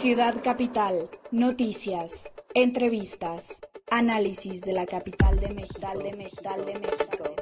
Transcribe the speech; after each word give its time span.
Ciudad 0.00 0.42
Capital, 0.42 1.10
noticias, 1.30 2.32
entrevistas, 2.54 3.60
análisis 3.90 4.62
de 4.62 4.72
la 4.72 4.86
capital 4.86 5.38
de 5.38 5.48
México. 5.50 5.88
De 6.02 6.16
México, 6.16 6.56
de 6.64 6.78
México. 6.78 7.36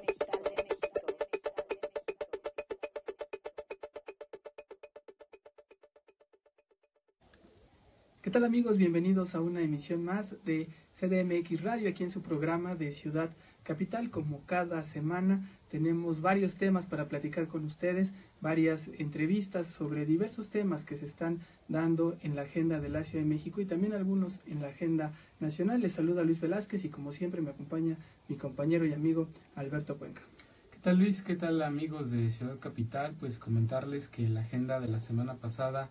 ¿Qué 8.23 8.31
tal 8.33 8.43
amigos? 8.43 8.77
Bienvenidos 8.77 9.37
a 9.37 9.41
una 9.41 9.61
emisión 9.61 10.03
más 10.03 10.35
de 10.45 10.67
CDMX 10.99 11.63
Radio 11.63 11.89
aquí 11.89 12.03
en 12.03 12.11
su 12.11 12.23
programa 12.23 12.75
de 12.75 12.91
Ciudad 12.91 13.31
Capital. 13.63 14.11
Como 14.11 14.45
cada 14.47 14.83
semana 14.83 15.49
tenemos 15.71 16.23
varios 16.23 16.57
temas 16.57 16.87
para 16.87 17.07
platicar 17.09 17.47
con 17.47 17.65
ustedes, 17.65 18.11
varias 18.41 18.89
entrevistas 18.99 19.69
sobre 19.69 20.07
diversos 20.07 20.51
temas 20.51 20.85
que 20.85 20.97
se 20.97 21.07
están 21.07 21.39
dando 21.69 22.17
en 22.23 22.35
la 22.35 22.43
agenda 22.43 22.81
de 22.81 22.89
la 22.89 23.05
Ciudad 23.05 23.25
de 23.25 23.31
México 23.31 23.61
y 23.61 23.67
también 23.67 23.93
algunos 23.93 24.41
en 24.47 24.63
la 24.63 24.69
agenda 24.69 25.13
nacional. 25.39 25.81
Les 25.81 25.93
saluda 25.93 26.25
Luis 26.25 26.41
Velázquez 26.41 26.85
y 26.85 26.89
como 26.89 27.13
siempre 27.13 27.41
me 27.41 27.51
acompaña 27.51 27.97
mi 28.29 28.37
compañero 28.37 28.87
y 28.87 28.93
amigo 28.93 29.29
Alberto 29.55 29.97
Cuenca. 29.97 30.23
¿Qué 30.71 30.79
tal 30.81 30.99
Luis? 30.99 31.23
¿Qué 31.23 31.37
tal 31.37 31.63
amigos 31.63 32.11
de 32.11 32.31
Ciudad 32.31 32.59
Capital? 32.59 33.15
Pues 33.19 33.39
comentarles 33.39 34.09
que 34.09 34.29
la 34.29 34.41
agenda 34.41 34.81
de 34.81 34.89
la 34.89 35.01
semana 35.01 35.35
pasada 35.35 35.89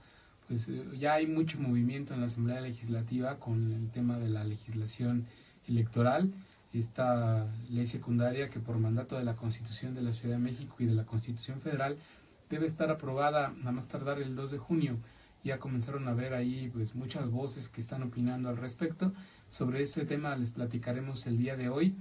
pues 0.48 0.70
eh, 0.70 0.84
ya 0.98 1.16
hay 1.16 1.28
mucho 1.28 1.60
movimiento 1.60 2.14
en 2.14 2.22
la 2.22 2.28
Asamblea 2.28 2.62
Legislativa 2.62 3.38
con 3.38 3.74
el 3.74 3.90
tema 3.92 4.18
de 4.18 4.30
la 4.30 4.44
legislación 4.44 5.26
electoral, 5.68 6.32
esta 6.74 7.48
ley 7.70 7.88
secundaria 7.88 8.50
que 8.50 8.60
por 8.60 8.78
mandato 8.78 9.18
de 9.18 9.24
la 9.24 9.36
Constitución 9.36 9.94
de 9.94 10.02
la 10.02 10.14
Ciudad 10.14 10.36
de 10.36 10.42
México 10.42 10.76
y 10.80 10.86
de 10.86 10.94
la 10.94 11.06
Constitución 11.06 11.60
Federal 11.60 11.98
debe 12.50 12.68
estar 12.68 12.90
aprobada 12.90 13.54
a 13.66 13.72
más 13.72 13.88
tardar 13.88 14.22
el 14.22 14.36
2 14.36 14.52
de 14.52 14.58
junio. 14.58 14.98
Ya 15.48 15.60
comenzaron 15.60 16.06
a 16.10 16.14
ver 16.14 16.34
ahí 16.34 16.70
pues 16.74 16.94
muchas 16.94 17.32
voces 17.32 17.70
que 17.70 17.80
están 17.80 18.04
opinando 18.04 18.50
al 18.50 18.58
respecto. 18.58 19.14
Sobre 19.50 19.82
ese 19.82 20.04
tema 20.04 20.36
les 20.36 20.52
platicaremos 20.52 21.26
el 21.26 21.38
día 21.38 21.56
de 21.56 21.70
hoy. 21.70 21.96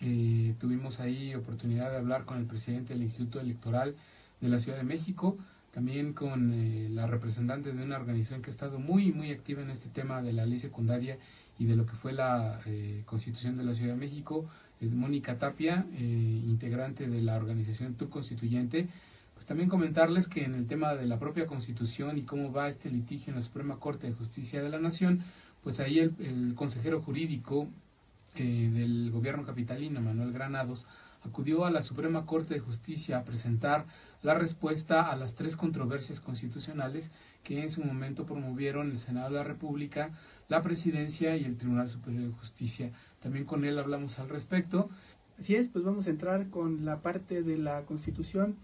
Eh, 0.00 0.54
tuvimos 0.60 1.00
ahí 1.00 1.34
oportunidad 1.34 1.90
de 1.90 1.96
hablar 1.96 2.24
con 2.24 2.38
el 2.38 2.44
presidente 2.44 2.94
del 2.94 3.02
Instituto 3.02 3.40
Electoral 3.40 3.96
de 4.40 4.48
la 4.48 4.60
Ciudad 4.60 4.78
de 4.78 4.84
México, 4.84 5.36
también 5.72 6.12
con 6.12 6.52
eh, 6.54 6.90
la 6.90 7.08
representante 7.08 7.72
de 7.72 7.82
una 7.82 7.96
organización 7.96 8.40
que 8.40 8.50
ha 8.50 8.52
estado 8.52 8.78
muy, 8.78 9.10
muy 9.10 9.32
activa 9.32 9.62
en 9.62 9.70
este 9.70 9.88
tema 9.88 10.22
de 10.22 10.32
la 10.32 10.46
ley 10.46 10.60
secundaria 10.60 11.18
y 11.58 11.64
de 11.64 11.74
lo 11.74 11.86
que 11.86 11.94
fue 11.94 12.12
la 12.12 12.60
eh, 12.66 13.02
Constitución 13.04 13.56
de 13.56 13.64
la 13.64 13.74
Ciudad 13.74 13.94
de 13.94 13.98
México, 13.98 14.46
Mónica 14.80 15.38
Tapia, 15.38 15.86
eh, 15.94 16.42
integrante 16.46 17.08
de 17.08 17.20
la 17.20 17.34
organización 17.34 17.94
Tu 17.94 18.08
Constituyente. 18.08 18.86
Pues 19.42 19.48
también 19.48 19.68
comentarles 19.68 20.28
que 20.28 20.44
en 20.44 20.54
el 20.54 20.68
tema 20.68 20.94
de 20.94 21.04
la 21.04 21.18
propia 21.18 21.48
Constitución 21.48 22.16
y 22.16 22.22
cómo 22.22 22.52
va 22.52 22.68
este 22.68 22.88
litigio 22.88 23.32
en 23.32 23.40
la 23.40 23.42
Suprema 23.42 23.80
Corte 23.80 24.06
de 24.06 24.12
Justicia 24.12 24.62
de 24.62 24.68
la 24.68 24.78
Nación, 24.78 25.24
pues 25.64 25.80
ahí 25.80 25.98
el, 25.98 26.14
el 26.20 26.54
consejero 26.54 27.02
jurídico 27.02 27.66
del 28.36 29.10
gobierno 29.10 29.44
capitalino, 29.44 30.00
Manuel 30.00 30.32
Granados, 30.32 30.86
acudió 31.24 31.64
a 31.64 31.72
la 31.72 31.82
Suprema 31.82 32.24
Corte 32.24 32.54
de 32.54 32.60
Justicia 32.60 33.18
a 33.18 33.24
presentar 33.24 33.84
la 34.22 34.34
respuesta 34.34 35.10
a 35.10 35.16
las 35.16 35.34
tres 35.34 35.56
controversias 35.56 36.20
constitucionales 36.20 37.10
que 37.42 37.62
en 37.62 37.72
su 37.72 37.82
momento 37.82 38.24
promovieron 38.24 38.92
el 38.92 39.00
Senado 39.00 39.30
de 39.30 39.38
la 39.38 39.42
República, 39.42 40.10
la 40.48 40.62
Presidencia 40.62 41.36
y 41.36 41.44
el 41.44 41.56
Tribunal 41.56 41.90
Superior 41.90 42.22
de 42.22 42.38
Justicia. 42.38 42.92
También 43.20 43.44
con 43.44 43.64
él 43.64 43.76
hablamos 43.80 44.20
al 44.20 44.28
respecto. 44.28 44.88
Así 45.36 45.56
es, 45.56 45.66
pues 45.66 45.84
vamos 45.84 46.06
a 46.06 46.10
entrar 46.10 46.48
con 46.48 46.84
la 46.84 47.00
parte 47.00 47.42
de 47.42 47.58
la 47.58 47.82
Constitución, 47.82 48.54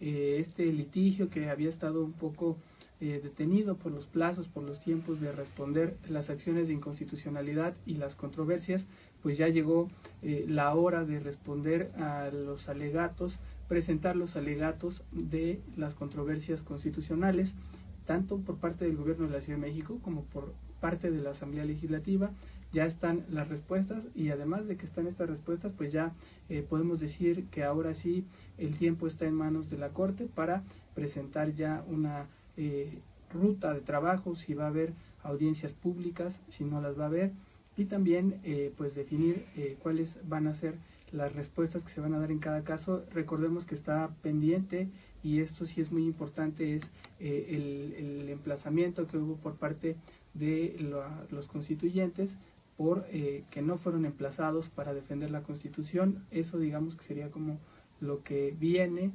eh, 0.00 0.36
este 0.38 0.66
litigio 0.66 1.30
que 1.30 1.50
había 1.50 1.68
estado 1.68 2.04
un 2.04 2.12
poco 2.12 2.56
eh, 3.00 3.20
detenido 3.22 3.76
por 3.76 3.92
los 3.92 4.06
plazos, 4.06 4.48
por 4.48 4.62
los 4.62 4.80
tiempos 4.80 5.20
de 5.20 5.32
responder 5.32 5.96
las 6.08 6.30
acciones 6.30 6.68
de 6.68 6.74
inconstitucionalidad 6.74 7.74
y 7.84 7.94
las 7.94 8.16
controversias, 8.16 8.86
pues 9.22 9.36
ya 9.36 9.48
llegó 9.48 9.90
eh, 10.22 10.46
la 10.48 10.74
hora 10.74 11.04
de 11.04 11.20
responder 11.20 11.90
a 11.98 12.30
los 12.30 12.68
alegatos 12.68 13.38
presentar 13.68 14.16
los 14.16 14.36
alegatos 14.36 15.04
de 15.10 15.60
las 15.76 15.94
controversias 15.94 16.62
constitucionales, 16.62 17.52
tanto 18.06 18.38
por 18.38 18.56
parte 18.56 18.84
del 18.84 18.96
gobierno 18.96 19.26
de 19.26 19.32
la 19.32 19.40
Ciudad 19.40 19.58
de 19.58 19.66
México 19.66 19.98
como 20.02 20.22
por 20.22 20.52
parte 20.80 21.10
de 21.10 21.20
la 21.20 21.30
Asamblea 21.30 21.64
Legislativa. 21.64 22.30
Ya 22.72 22.84
están 22.84 23.24
las 23.30 23.48
respuestas 23.48 24.04
y 24.14 24.30
además 24.30 24.66
de 24.66 24.76
que 24.76 24.84
están 24.84 25.06
estas 25.06 25.28
respuestas, 25.28 25.72
pues 25.72 25.92
ya 25.92 26.12
eh, 26.48 26.64
podemos 26.68 27.00
decir 27.00 27.46
que 27.46 27.64
ahora 27.64 27.94
sí 27.94 28.24
el 28.58 28.76
tiempo 28.76 29.06
está 29.06 29.26
en 29.26 29.34
manos 29.34 29.70
de 29.70 29.78
la 29.78 29.90
Corte 29.90 30.26
para 30.26 30.62
presentar 30.94 31.54
ya 31.54 31.84
una 31.88 32.26
eh, 32.56 32.98
ruta 33.32 33.74
de 33.74 33.80
trabajo, 33.80 34.34
si 34.34 34.54
va 34.54 34.64
a 34.64 34.68
haber 34.68 34.92
audiencias 35.22 35.74
públicas, 35.74 36.34
si 36.48 36.64
no 36.64 36.80
las 36.80 36.98
va 36.98 37.04
a 37.04 37.08
haber, 37.08 37.32
y 37.76 37.84
también 37.84 38.40
eh, 38.44 38.72
pues 38.76 38.94
definir 38.94 39.44
cuáles 39.82 40.18
van 40.26 40.46
a 40.46 40.54
ser 40.54 40.76
las 41.12 41.34
respuestas 41.34 41.82
que 41.82 41.90
se 41.90 42.00
van 42.00 42.14
a 42.14 42.18
dar 42.18 42.30
en 42.30 42.38
cada 42.38 42.62
caso. 42.62 43.04
Recordemos 43.12 43.64
que 43.64 43.74
está 43.74 44.10
pendiente 44.22 44.88
y 45.22 45.40
esto 45.40 45.66
sí 45.66 45.80
es 45.80 45.90
muy 45.90 46.04
importante, 46.04 46.76
es 46.76 46.84
eh, 47.20 47.92
el, 47.98 48.28
emplazamiento 48.28 49.06
que 49.06 49.18
hubo 49.18 49.36
por 49.36 49.54
parte 49.54 49.96
de 50.34 50.76
los 51.30 51.48
constituyentes 51.48 52.30
por 52.76 53.06
eh, 53.10 53.44
que 53.50 53.62
no 53.62 53.78
fueron 53.78 54.04
emplazados 54.04 54.68
para 54.68 54.92
defender 54.92 55.30
la 55.30 55.42
constitución. 55.42 56.24
Eso 56.30 56.58
digamos 56.58 56.94
que 56.96 57.04
sería 57.04 57.30
como 57.30 57.58
lo 58.00 58.22
que 58.22 58.54
viene 58.58 59.12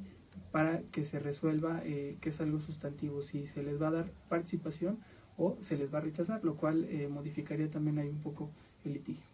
para 0.50 0.80
que 0.92 1.04
se 1.04 1.18
resuelva 1.18 1.82
eh, 1.84 2.16
que 2.20 2.30
es 2.30 2.40
algo 2.40 2.60
sustantivo, 2.60 3.22
si 3.22 3.46
se 3.46 3.62
les 3.62 3.80
va 3.80 3.88
a 3.88 3.92
dar 3.92 4.10
participación 4.28 4.98
o 5.36 5.56
se 5.62 5.76
les 5.76 5.92
va 5.92 5.98
a 5.98 6.02
rechazar, 6.02 6.44
lo 6.44 6.56
cual 6.56 6.86
modificaría 7.10 7.70
también 7.70 7.98
ahí 7.98 8.08
un 8.08 8.20
poco 8.20 8.50
el 8.84 8.92
litigio. 8.94 9.32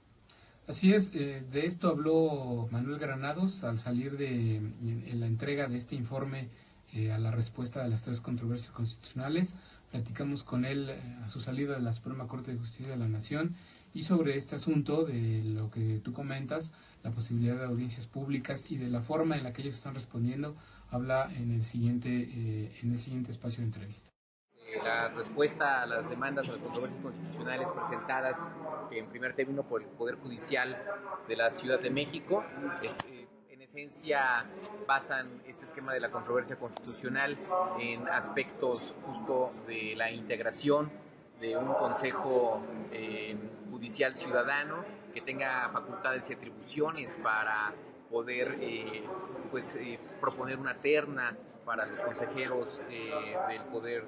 Así 0.68 0.92
es, 0.92 1.10
eh, 1.14 1.42
de 1.50 1.64
esto 1.64 1.88
habló 1.88 2.68
Manuel 2.70 2.98
Granados 2.98 3.64
al 3.64 3.78
salir 3.78 4.18
de 4.18 4.60
la 5.14 5.26
entrega 5.26 5.66
de 5.66 5.78
este 5.78 5.94
informe 5.94 6.50
eh, 6.92 7.10
a 7.10 7.18
la 7.18 7.30
respuesta 7.30 7.82
de 7.82 7.88
las 7.88 8.04
tres 8.04 8.20
controversias 8.20 8.70
constitucionales. 8.70 9.54
Platicamos 9.90 10.44
con 10.44 10.66
él 10.66 10.90
eh, 10.90 11.00
a 11.24 11.30
su 11.30 11.40
salida 11.40 11.72
de 11.72 11.80
la 11.80 11.94
Suprema 11.94 12.26
Corte 12.26 12.52
de 12.52 12.58
Justicia 12.58 12.92
de 12.92 12.98
la 12.98 13.08
Nación 13.08 13.54
y 13.94 14.02
sobre 14.04 14.36
este 14.36 14.56
asunto 14.56 15.04
de 15.04 15.42
lo 15.44 15.70
que 15.70 16.00
tú 16.02 16.12
comentas, 16.12 16.72
la 17.02 17.10
posibilidad 17.10 17.56
de 17.56 17.64
audiencias 17.64 18.06
públicas 18.06 18.70
y 18.70 18.76
de 18.76 18.88
la 18.88 19.00
forma 19.00 19.36
en 19.36 19.44
la 19.44 19.52
que 19.52 19.62
ellos 19.62 19.74
están 19.74 19.94
respondiendo, 19.94 20.56
habla 20.90 21.30
en 21.36 21.52
el 21.52 21.64
siguiente, 21.64 22.10
en 22.82 22.92
el 22.92 22.98
siguiente 22.98 23.30
espacio 23.30 23.60
de 23.60 23.66
entrevista 23.66 24.10
la 24.82 25.08
respuesta 25.08 25.82
a 25.82 25.86
las 25.86 26.08
demandas, 26.08 26.48
a 26.48 26.52
las 26.52 26.62
controversias 26.62 27.02
constitucionales 27.02 27.70
presentadas 27.72 28.36
en 28.90 29.06
primer 29.06 29.34
término 29.34 29.62
por 29.62 29.82
el 29.82 29.88
Poder 29.88 30.16
Judicial 30.16 30.76
de 31.26 31.36
la 31.36 31.50
Ciudad 31.50 31.80
de 31.80 31.90
México. 31.90 32.44
Este, 32.82 33.28
en 33.50 33.62
esencia 33.62 34.46
basan 34.86 35.42
este 35.46 35.64
esquema 35.64 35.92
de 35.92 36.00
la 36.00 36.10
controversia 36.10 36.56
constitucional 36.56 37.36
en 37.80 38.08
aspectos 38.08 38.94
justo 39.04 39.50
de 39.66 39.94
la 39.96 40.10
integración 40.10 40.90
de 41.40 41.56
un 41.56 41.72
Consejo 41.74 42.60
eh, 42.92 43.36
Judicial 43.70 44.14
Ciudadano 44.14 44.84
que 45.14 45.20
tenga 45.20 45.68
facultades 45.70 46.28
y 46.30 46.34
atribuciones 46.34 47.18
para 47.22 47.72
poder 48.10 48.58
eh, 48.60 49.04
pues, 49.50 49.74
eh, 49.76 49.98
proponer 50.20 50.58
una 50.58 50.74
terna 50.74 51.36
para 51.64 51.86
los 51.86 52.00
consejeros 52.00 52.80
del 52.88 53.62
Poder 53.70 54.04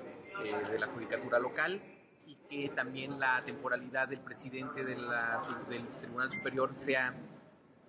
de 0.70 0.78
la 0.78 0.86
Judicatura 0.86 1.38
local 1.38 1.80
y 2.26 2.34
que 2.48 2.70
también 2.70 3.20
la 3.20 3.42
temporalidad 3.44 4.08
del 4.08 4.20
presidente 4.20 4.82
del 4.82 5.06
Tribunal 6.00 6.32
Superior 6.32 6.72
sea 6.76 7.14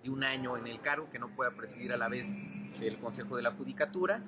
de 0.02 0.10
un 0.10 0.22
año 0.24 0.58
en 0.58 0.66
el 0.66 0.80
cargo, 0.82 1.08
que 1.10 1.18
no 1.18 1.28
pueda 1.28 1.52
presidir 1.52 1.92
a 1.94 1.96
la 1.96 2.08
vez 2.08 2.34
el 2.82 2.98
Consejo 2.98 3.36
de 3.36 3.42
la 3.42 3.52
Judicatura. 3.52 4.20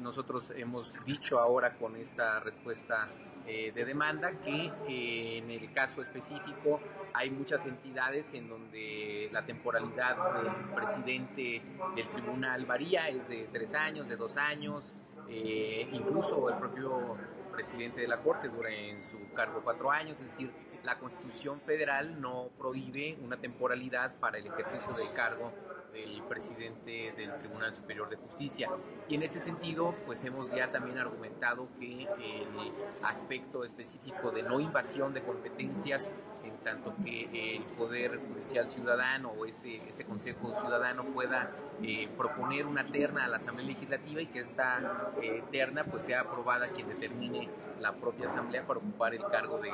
Nosotros 0.00 0.50
hemos 0.56 1.04
dicho 1.04 1.38
ahora 1.38 1.74
con 1.74 1.94
esta 1.94 2.40
respuesta 2.40 3.06
eh, 3.50 3.72
de 3.74 3.84
demanda 3.86 4.32
que 4.40 5.38
en 5.38 5.50
el 5.50 5.72
caso 5.72 6.02
específico 6.02 6.80
hay 7.14 7.30
muchas 7.30 7.64
entidades 7.64 8.34
en 8.34 8.46
donde 8.46 9.30
la 9.32 9.46
temporalidad 9.46 10.34
del 10.34 10.52
presidente 10.74 11.62
del 11.96 12.08
tribunal 12.08 12.66
varía, 12.66 13.08
es 13.08 13.26
de 13.28 13.48
tres 13.50 13.72
años, 13.72 14.06
de 14.06 14.16
dos 14.16 14.36
años, 14.36 14.92
eh, 15.30 15.88
incluso 15.92 16.50
el 16.50 16.56
propio 16.56 17.16
presidente 17.50 18.02
de 18.02 18.08
la 18.08 18.18
Corte 18.18 18.48
dura 18.48 18.70
en 18.70 19.02
su 19.02 19.16
cargo 19.32 19.62
cuatro 19.64 19.90
años, 19.90 20.20
es 20.20 20.30
decir, 20.30 20.52
la 20.84 20.98
Constitución 20.98 21.58
Federal 21.58 22.20
no 22.20 22.50
prohíbe 22.58 23.16
una 23.24 23.38
temporalidad 23.38 24.14
para 24.16 24.36
el 24.36 24.46
ejercicio 24.46 24.92
del 24.92 25.10
cargo 25.14 25.52
del 25.92 26.22
presidente 26.28 27.12
del 27.16 27.34
Tribunal 27.38 27.74
Superior 27.74 28.08
de 28.08 28.16
Justicia. 28.16 28.68
Y 29.08 29.14
en 29.14 29.22
ese 29.22 29.40
sentido, 29.40 29.94
pues 30.06 30.24
hemos 30.24 30.50
ya 30.50 30.70
también 30.70 30.98
argumentado 30.98 31.68
que 31.78 32.02
el 32.02 32.72
aspecto 33.02 33.64
específico 33.64 34.30
de 34.30 34.42
no 34.42 34.60
invasión 34.60 35.14
de 35.14 35.22
competencias 35.22 36.10
en 36.44 36.56
tanto 36.58 36.94
que 37.04 37.56
el 37.56 37.62
Poder 37.64 38.18
Judicial 38.18 38.68
Ciudadano 38.68 39.30
o 39.30 39.44
este, 39.44 39.76
este 39.88 40.04
Consejo 40.04 40.52
Ciudadano 40.58 41.04
pueda 41.04 41.50
eh, 41.82 42.08
proponer 42.16 42.66
una 42.66 42.84
terna 42.86 43.24
a 43.24 43.28
la 43.28 43.36
Asamblea 43.36 43.68
Legislativa 43.68 44.20
y 44.20 44.26
que 44.26 44.40
esta 44.40 45.10
eh, 45.22 45.42
terna 45.52 45.84
pues 45.84 46.04
sea 46.04 46.20
aprobada 46.20 46.66
quien 46.66 46.88
determine 46.88 47.48
la 47.80 47.92
propia 47.92 48.28
Asamblea 48.28 48.66
para 48.66 48.78
ocupar 48.78 49.14
el 49.14 49.24
cargo 49.26 49.58
de 49.58 49.70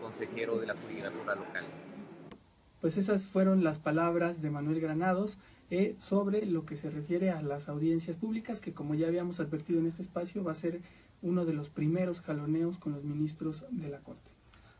consejero 0.00 0.58
de 0.58 0.66
la 0.66 0.74
judicatura 0.76 1.34
local. 1.34 1.64
Pues 2.82 2.96
esas 2.96 3.26
fueron 3.26 3.62
las 3.62 3.78
palabras 3.78 4.42
de 4.42 4.50
Manuel 4.50 4.80
Granados 4.80 5.38
eh, 5.70 5.94
sobre 5.98 6.44
lo 6.44 6.66
que 6.66 6.76
se 6.76 6.90
refiere 6.90 7.30
a 7.30 7.40
las 7.40 7.68
audiencias 7.68 8.16
públicas, 8.16 8.60
que 8.60 8.72
como 8.72 8.96
ya 8.96 9.06
habíamos 9.06 9.38
advertido 9.38 9.78
en 9.78 9.86
este 9.86 10.02
espacio, 10.02 10.42
va 10.42 10.50
a 10.50 10.56
ser 10.56 10.80
uno 11.22 11.44
de 11.44 11.52
los 11.54 11.70
primeros 11.70 12.20
jaloneos 12.20 12.78
con 12.78 12.92
los 12.92 13.04
ministros 13.04 13.64
de 13.70 13.88
la 13.88 14.00
Corte. 14.00 14.32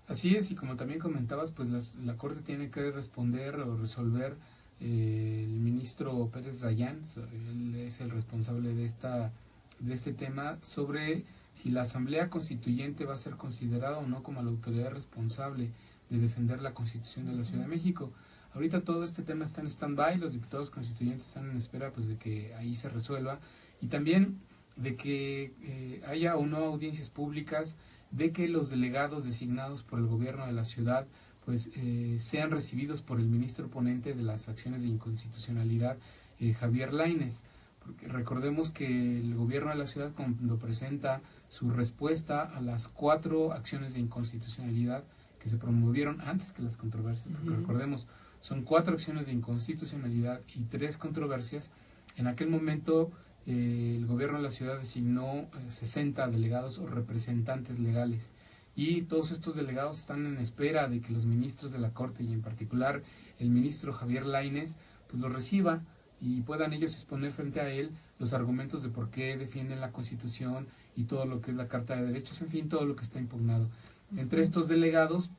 Así 0.09 0.35
es, 0.35 0.51
y 0.51 0.57
como 0.57 0.75
también 0.75 0.99
comentabas, 0.99 1.53
pues 1.53 1.97
la 2.05 2.17
Corte 2.17 2.41
tiene 2.43 2.71
que 2.71 2.91
responder 2.91 3.55
o 3.61 3.77
resolver 3.77 4.35
eh, 4.81 5.45
el 5.45 5.61
ministro 5.61 6.29
Pérez 6.33 6.61
Dayán, 6.61 7.03
él 7.33 7.77
es 7.77 8.01
el 8.01 8.11
responsable 8.11 8.75
de, 8.75 8.85
esta, 8.85 9.31
de 9.79 9.95
este 9.95 10.13
tema, 10.13 10.59
sobre 10.65 11.23
si 11.55 11.71
la 11.71 11.83
Asamblea 11.83 12.31
Constituyente 12.31 13.05
va 13.05 13.15
a 13.15 13.19
ser 13.19 13.37
considerada 13.37 13.99
o 13.99 14.09
no 14.09 14.25
como 14.25 14.43
la 14.43 14.51
autoridad 14.51 14.91
responsable 14.91 15.71
de 16.13 16.19
defender 16.19 16.61
la 16.61 16.75
Constitución 16.75 17.27
de 17.27 17.33
la 17.33 17.45
Ciudad 17.45 17.63
de 17.63 17.69
México. 17.69 18.13
Ahorita 18.55 18.83
todo 18.83 19.03
este 19.05 19.23
tema 19.23 19.47
está 19.47 19.63
en 19.63 19.69
stand-by, 19.69 20.19
los 20.19 20.33
diputados 20.33 20.71
constituyentes 20.71 21.27
están 21.27 21.51
en 21.51 21.57
espera 21.57 21.91
pues, 21.91 22.07
de 22.07 22.17
que 22.19 22.55
ahí 22.55 22.77
se 22.77 22.91
resuelva 22.91 23.41
y 23.81 23.87
también 23.87 24.39
de 24.77 24.97
que 24.97 25.55
eh, 25.63 26.03
haya 26.07 26.37
o 26.37 26.47
no 26.47 26.59
audiencias 26.59 27.09
públicas, 27.09 27.77
de 28.11 28.31
que 28.33 28.49
los 28.49 28.69
delegados 28.69 29.25
designados 29.25 29.83
por 29.83 29.99
el 29.99 30.07
gobierno 30.07 30.47
de 30.47 30.53
la 30.53 30.67
ciudad 30.67 31.07
pues 31.47 31.71
eh, 31.75 32.19
sean 32.21 32.51
recibidos 32.51 33.03
por 33.03 33.19
el 33.19 33.27
ministro 33.27 33.69
ponente 33.69 34.15
de 34.15 34.23
las 34.23 34.49
acciones 34.49 34.83
de 34.83 34.89
inconstitucionalidad, 34.89 35.97
eh, 36.39 36.53
Javier 36.53 36.93
Laines. 36.93 37.43
Porque 37.85 38.07
recordemos 38.07 38.71
que 38.71 38.87
el 39.19 39.35
gobierno 39.35 39.71
de 39.71 39.77
la 39.77 39.87
ciudad 39.87 40.13
cuando 40.15 40.57
presenta 40.59 41.21
su 41.49 41.71
respuesta 41.71 42.43
a 42.43 42.61
las 42.61 42.87
cuatro 42.87 43.53
acciones 43.53 43.95
de 43.95 44.01
inconstitucionalidad 44.01 45.03
que 45.43 45.49
se 45.49 45.57
promovieron 45.57 46.21
antes 46.21 46.53
que 46.53 46.63
las 46.63 46.77
controversias, 46.77 47.29
porque 47.35 47.57
recordemos, 47.57 48.07
son 48.41 48.63
cuatro 48.63 48.95
acciones 48.95 49.27
de 49.27 49.33
inconstitucionalidad 49.33 50.41
y 50.55 50.63
tres 50.65 50.97
controversias, 50.97 51.71
en 52.17 52.27
aquel 52.29 52.49
momento 52.49 53.11
eh, 53.47 53.97
el 53.97 54.07
gobierno 54.07 54.37
de 54.37 54.45
la 54.45 54.51
ciudad 54.51 54.79
designó 54.79 55.49
60 55.71 56.29
delegados 56.29 56.79
o 56.79 56.87
representantes 56.87 57.79
legales. 57.81 58.33
Y 58.77 59.03
todos 59.03 59.33
estos 59.33 59.55
delegados 59.55 59.99
están 59.99 60.25
en 60.27 60.39
espera 60.39 60.89
de 60.89 61.01
que 61.01 61.13
los 61.13 61.27
ministros 61.27 61.73
de 61.73 61.79
la 61.79 61.91
Corte 61.91 62.23
y 62.23 62.33
en 62.33 62.41
particular 62.41 63.03
el 63.39 63.51
ministro 63.51 63.93
Javier 63.93 64.25
Laines 64.25 64.77
pues 65.09 65.21
los 65.21 65.33
reciba 65.33 65.83
y 66.21 66.41
puedan 66.43 66.73
ellos 66.73 66.95
exponer 66.95 67.33
frente 67.33 67.61
a 67.61 67.69
él 67.69 67.91
los 68.19 68.33
argumentos 68.33 68.83
de 68.83 68.89
por 68.89 69.11
qué 69.11 69.37
defienden 69.37 69.81
la 69.81 69.91
Constitución 69.91 70.69
y 70.97 71.05
todo 71.05 71.27
lo 71.27 71.41
que 71.41 71.51
es 71.51 71.57
la 71.57 71.69
Carta 71.69 71.97
de 71.97 72.07
Derechos, 72.07 72.41
en 72.43 72.49
fin, 72.49 72.69
todo 72.69 72.87
lo 72.87 72.95
que 72.95 73.03
está 73.03 73.19
impugnado. 73.19 73.69
Entre 74.17 74.43
estos 74.43 74.69
delegados, 74.69 75.31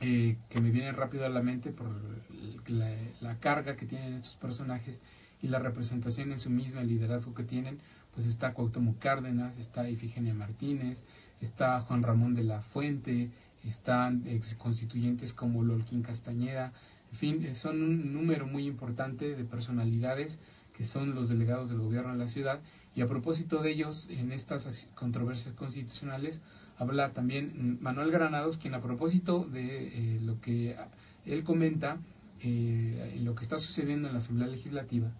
eh, 0.00 0.36
que 0.48 0.60
me 0.60 0.70
vienen 0.70 0.96
rápido 0.96 1.24
a 1.24 1.28
la 1.28 1.42
mente 1.42 1.70
por 1.70 1.88
la, 2.66 2.90
la, 3.20 3.38
carga 3.38 3.76
que 3.76 3.86
tienen 3.86 4.14
estos 4.14 4.36
personajes 4.36 5.00
y 5.40 5.48
la 5.48 5.60
representación 5.60 6.32
en 6.32 6.40
su 6.40 6.50
misma, 6.50 6.80
el 6.80 6.88
liderazgo 6.88 7.34
que 7.34 7.44
tienen, 7.44 7.78
pues 8.14 8.26
está 8.26 8.52
Cuauhtémoc 8.52 8.98
Cárdenas, 8.98 9.58
está 9.58 9.88
Ifigenia 9.88 10.34
Martínez, 10.34 11.04
está 11.40 11.80
Juan 11.80 12.02
Ramón 12.02 12.34
de 12.34 12.44
la 12.44 12.62
Fuente, 12.62 13.30
están 13.64 14.26
ex 14.26 14.54
constituyentes 14.56 15.32
como 15.32 15.62
Lolquín 15.62 16.02
Castañeda, 16.02 16.72
en 17.12 17.18
fin, 17.18 17.44
eh, 17.44 17.54
son 17.54 17.82
un 17.82 18.12
número 18.12 18.46
muy 18.46 18.66
importante 18.66 19.36
de 19.36 19.44
personalidades 19.44 20.38
que 20.74 20.84
son 20.84 21.14
los 21.14 21.28
delegados 21.28 21.68
del 21.68 21.78
gobierno 21.78 22.12
de 22.12 22.18
la 22.18 22.28
ciudad 22.28 22.60
y 22.94 23.02
a 23.02 23.06
propósito 23.06 23.62
de 23.62 23.70
ellos 23.70 24.08
en 24.10 24.32
estas 24.32 24.88
controversias 24.94 25.54
constitucionales 25.54 26.40
habla 26.78 27.12
también 27.12 27.78
Manuel 27.80 28.10
Granados 28.10 28.56
quien 28.56 28.74
a 28.74 28.80
propósito 28.80 29.44
de 29.44 29.88
eh, 29.88 30.20
lo 30.22 30.40
que 30.40 30.76
él 31.26 31.44
comenta 31.44 31.98
eh, 32.40 33.20
lo 33.22 33.34
que 33.34 33.42
está 33.42 33.58
sucediendo 33.58 34.08
en 34.08 34.14
la 34.14 34.18
Asamblea 34.18 34.48
Legislativa 34.48 35.10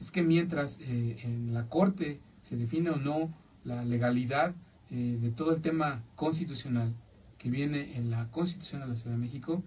es 0.00 0.10
que 0.10 0.22
mientras 0.22 0.78
en 0.80 1.52
la 1.52 1.66
Corte 1.66 2.20
se 2.42 2.56
define 2.56 2.90
o 2.90 2.96
no 2.96 3.32
la 3.64 3.84
legalidad 3.84 4.54
eh, 4.90 5.18
de 5.20 5.30
todo 5.30 5.54
el 5.54 5.60
tema 5.60 6.02
constitucional 6.16 6.94
que 7.36 7.50
viene 7.50 7.96
en 7.96 8.10
la 8.10 8.30
Constitución 8.30 8.80
de 8.80 8.88
la 8.88 8.96
Ciudad 8.96 9.12
de 9.12 9.20
México, 9.20 9.62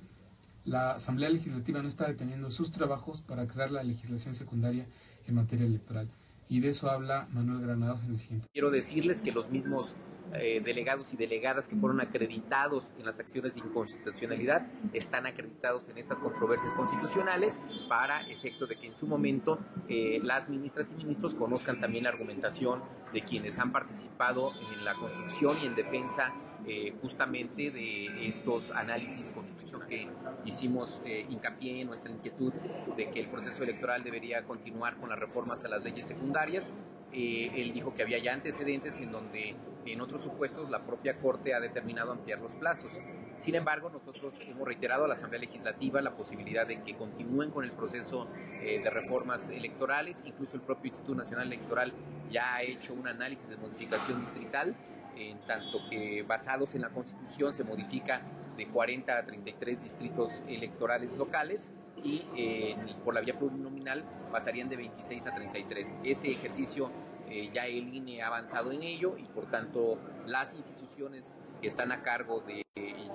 la 0.66 0.94
Asamblea 0.94 1.30
Legislativa 1.30 1.82
no 1.82 1.88
está 1.88 2.08
deteniendo 2.08 2.50
sus 2.50 2.72
trabajos 2.72 3.22
para 3.22 3.48
crear 3.48 3.72
la 3.72 3.84
legislación 3.84 4.36
secundaria 4.36 4.88
en 5.28 5.36
materia 5.36 5.66
electoral. 5.66 6.10
Y 6.50 6.60
de 6.60 6.70
eso 6.70 6.90
habla 6.90 7.28
Manuel 7.32 7.62
Granados 7.62 8.04
en 8.04 8.12
el 8.12 8.20
siguiente. 8.20 8.48
Quiero 8.52 8.72
decirles 8.72 9.22
que 9.22 9.32
los 9.32 9.50
mismos 9.50 9.96
eh, 10.34 10.62
delegados 10.64 11.12
y 11.14 11.18
delegadas 11.18 11.68
que 11.68 11.76
fueron 11.76 12.00
acreditados 12.00 12.92
en 12.98 13.06
las 13.06 13.20
acciones 13.20 13.56
de 13.56 13.60
inconstitucionalidad 13.60 14.66
están 14.94 15.26
acreditados 15.26 15.90
en 15.90 15.98
estas 15.98 16.20
controversias 16.20 16.74
constitucionales 16.74 17.60
para 17.90 18.22
efecto 18.30 18.66
de 18.66 18.78
que 18.78 18.88
en 18.88 18.96
su 18.96 19.08
momento 19.08 19.60
eh, 19.90 20.20
las 20.24 20.48
ministras 20.48 20.90
y 20.92 20.96
ministros 20.96 21.36
conozcan 21.36 21.82
también 21.82 22.06
la 22.06 22.12
argumentación 22.12 22.82
de 23.12 23.20
quienes 23.22 23.60
han 23.60 23.74
participado 23.74 24.54
en 24.72 24.86
la 24.86 24.94
construcción 24.94 25.58
y 25.62 25.66
en 25.66 25.76
defensa 25.76 26.34
eh, 26.66 26.94
justamente 27.02 27.72
de 27.72 28.28
estos 28.28 28.72
análisis 28.72 29.34
constitucionales 29.34 29.90
que 29.90 30.08
hicimos 30.46 31.02
hincapié 31.30 31.82
en 31.82 31.88
nuestra 31.88 32.12
inquietud 32.12 32.54
de 32.96 33.10
que 33.10 33.20
el 33.20 33.28
proceso 33.28 33.64
electoral 33.64 34.04
debería 34.04 34.44
continuar 34.44 34.96
con 34.96 35.10
las 35.10 35.20
reformas 35.20 35.66
a 35.66 35.68
las 35.68 35.84
leyes 35.84 36.06
secundarias. 36.06 36.72
él 37.12 37.74
dijo 37.74 37.94
que 37.94 38.04
había 38.04 38.20
ya 38.20 38.34
antecedentes 38.34 39.00
en 39.00 39.12
donde 39.12 39.56
en 39.86 40.02
otros 40.02 40.22
supuestos, 40.22 40.70
la 40.70 40.80
propia 40.80 41.18
Corte 41.18 41.54
ha 41.54 41.60
determinado 41.60 42.12
ampliar 42.12 42.40
los 42.40 42.54
plazos. 42.54 43.00
Sin 43.38 43.56
embargo, 43.56 43.90
nosotros 43.90 44.36
hemos 44.42 44.68
reiterado 44.68 45.06
a 45.06 45.08
la 45.08 45.16
Asamblea 45.16 45.42
Legislativa 45.42 46.02
la 46.02 46.16
posibilidad 46.16 46.68
de 46.68 46.84
que 46.84 46.96
continúen 46.96 47.50
con 47.50 47.64
el 47.64 47.72
proceso 47.72 48.28
eh, 48.62 48.80
de 48.84 48.90
reformas 48.90 49.50
electorales. 49.50 50.24
Incluso 50.26 50.56
el 50.56 50.62
propio 50.62 50.90
Instituto 50.90 51.16
Nacional 51.16 51.48
Electoral 51.48 51.94
ya 52.30 52.56
ha 52.56 52.62
hecho 52.62 52.94
un 52.94 53.08
análisis 53.08 53.50
de 53.50 53.58
modificación 53.58 54.20
distrital, 54.20 54.76
en 55.16 55.40
tanto 55.48 55.80
que 55.90 56.24
basados 56.24 56.76
en 56.76 56.82
la 56.82 56.90
Constitución 56.90 57.54
se 57.54 57.64
modifica 57.64 58.22
de 58.58 58.68
40 58.68 59.18
a 59.18 59.26
33 59.26 59.84
distritos 59.84 60.44
electorales 60.48 61.18
locales 61.18 61.72
y 62.04 62.26
eh, 62.36 62.76
por 63.04 63.14
la 63.14 63.22
vía 63.22 63.38
plurinominal 63.38 64.04
pasarían 64.32 64.70
de 64.70 64.78
26 64.78 65.28
a 65.28 65.36
33. 65.36 65.96
Ese 66.04 66.32
ejercicio 66.32 66.92
eh, 67.32 67.50
ya 67.54 67.66
el 67.66 67.94
INE 67.94 68.22
ha 68.22 68.28
avanzado 68.28 68.72
en 68.72 68.84
ello 68.84 69.18
y 69.18 69.24
por 69.24 69.46
tanto 69.50 69.98
las 70.26 70.54
instituciones 70.54 71.34
que 71.62 71.68
están 71.68 71.92
a 71.92 72.04
cargo 72.04 72.42
de 72.42 72.66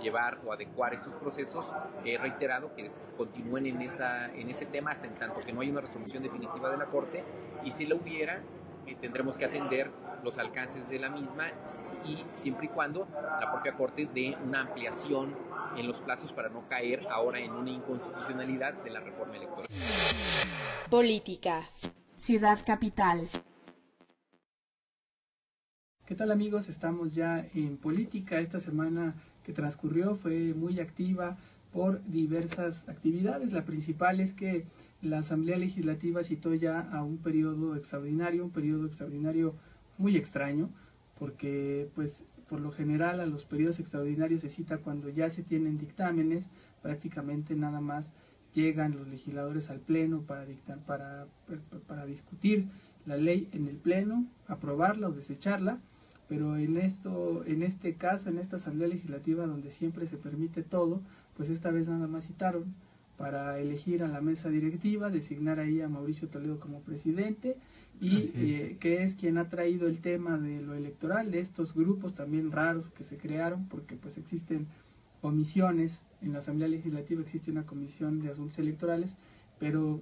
llevar 0.01 0.39
o 0.47 0.53
adecuar 0.53 0.95
estos 0.95 1.15
procesos, 1.17 1.67
he 2.05 2.17
reiterado 2.17 2.75
que 2.75 2.91
continúen 3.17 3.67
en, 3.67 3.83
esa, 3.83 4.33
en 4.35 4.49
ese 4.49 4.67
tema 4.67 4.93
hasta 4.93 5.07
en 5.07 5.15
tanto 5.15 5.41
que 5.41 5.53
no 5.53 5.61
haya 5.61 5.71
una 5.71 5.81
resolución 5.81 6.23
definitiva 6.23 6.71
de 6.71 6.77
la 6.77 6.87
Corte 6.87 7.25
y 7.65 7.71
si 7.71 7.87
la 7.87 7.97
hubiera, 7.97 8.41
eh, 8.87 8.97
tendremos 9.01 9.37
que 9.37 9.45
atender 9.45 9.91
los 10.23 10.39
alcances 10.39 10.89
de 10.89 10.99
la 10.99 11.09
misma 11.11 11.49
y 12.05 12.25
siempre 12.33 12.67
y 12.67 12.69
cuando 12.69 13.09
la 13.13 13.51
propia 13.53 13.75
Corte 13.75 14.09
dé 14.13 14.37
una 14.45 14.61
ampliación 14.61 15.35
en 15.77 15.87
los 15.87 16.01
plazos 16.01 16.33
para 16.33 16.49
no 16.49 16.69
caer 16.69 17.07
ahora 17.11 17.39
en 17.39 17.53
una 17.53 17.71
inconstitucionalidad 17.71 18.75
de 18.75 18.91
la 18.91 19.01
reforma 19.01 19.37
electoral. 19.37 19.69
Política. 20.89 21.69
Ciudad 22.15 22.59
Capital. 22.65 23.29
¿Qué 26.07 26.15
tal 26.15 26.31
amigos? 26.31 26.69
Estamos 26.69 27.17
ya 27.17 27.49
en 27.53 27.79
política. 27.79 28.39
Esta 28.39 28.61
semana 28.61 29.17
que 29.43 29.53
transcurrió 29.53 30.15
fue 30.15 30.55
muy 30.55 30.79
activa 30.79 31.37
por 31.73 32.01
diversas 32.05 32.89
actividades. 32.89 33.53
La 33.53 33.65
principal 33.65 34.21
es 34.21 34.33
que 34.33 34.67
la 35.03 35.19
Asamblea 35.19 35.59
Legislativa 35.59 36.23
citó 36.23 36.55
ya 36.55 36.79
a 36.93 37.03
un 37.03 37.19
periodo 37.19 37.75
extraordinario, 37.75 38.45
un 38.45 38.53
periodo 38.53 38.87
extraordinario 38.87 39.57
muy 39.99 40.17
extraño, 40.17 40.71
porque 41.19 41.89
pues 41.97 42.23
por 42.49 42.61
lo 42.61 42.71
general 42.71 43.19
a 43.19 43.27
los 43.27 43.45
periodos 43.45 43.81
extraordinarios 43.81 44.43
se 44.43 44.51
cita 44.51 44.79
cuando 44.79 45.09
ya 45.09 45.29
se 45.29 45.43
tienen 45.43 45.77
dictámenes, 45.77 46.45
prácticamente 46.83 47.57
nada 47.57 47.81
más 47.81 48.13
llegan 48.55 48.97
los 48.97 49.09
legisladores 49.09 49.71
al 49.71 49.81
pleno 49.81 50.21
para 50.21 50.47
dictar, 50.47 50.79
para, 50.87 51.27
para 51.89 52.07
discutir 52.07 52.69
la 53.07 53.17
ley 53.17 53.49
en 53.51 53.67
el 53.67 53.75
pleno, 53.75 54.25
aprobarla 54.47 55.09
o 55.09 55.13
desecharla 55.13 55.81
pero 56.29 56.57
en 56.57 56.77
esto, 56.77 57.45
en 57.47 57.63
este 57.63 57.95
caso, 57.95 58.29
en 58.29 58.39
esta 58.39 58.57
asamblea 58.57 58.89
legislativa 58.89 59.47
donde 59.47 59.71
siempre 59.71 60.07
se 60.07 60.17
permite 60.17 60.63
todo, 60.63 61.01
pues 61.37 61.49
esta 61.49 61.71
vez 61.71 61.87
nada 61.87 62.07
más 62.07 62.27
citaron 62.27 62.75
para 63.17 63.59
elegir 63.61 64.03
a 64.03 64.09
la 64.09 64.21
mesa 64.21 64.49
directiva, 64.49 65.11
designar 65.11 65.59
ahí 65.59 65.81
a 65.81 65.89
Mauricio 65.89 66.29
Toledo 66.29 66.61
como 66.61 66.81
presidente 66.81 67.57
y 68.01 68.19
eh, 68.35 68.77
que 68.79 69.03
es 69.03 69.15
quien 69.15 69.39
ha 69.39 69.49
traído 69.49 69.89
el 69.89 70.01
tema 70.01 70.37
de 70.37 70.61
lo 70.61 70.75
electoral, 70.75 71.31
de 71.31 71.41
estos 71.41 71.75
grupos 71.75 72.15
también 72.15 72.53
raros 72.53 72.91
que 72.91 73.05
se 73.05 73.17
crearon, 73.17 73.67
porque 73.69 73.97
pues 73.97 74.19
existen 74.19 74.67
omisiones. 75.23 76.01
En 76.21 76.33
la 76.33 76.41
Asamblea 76.41 76.69
Legislativa 76.69 77.23
existe 77.23 77.51
una 77.51 77.65
comisión 77.65 78.21
de 78.21 78.31
asuntos 78.31 78.59
electorales, 78.59 79.15
pero 79.59 80.01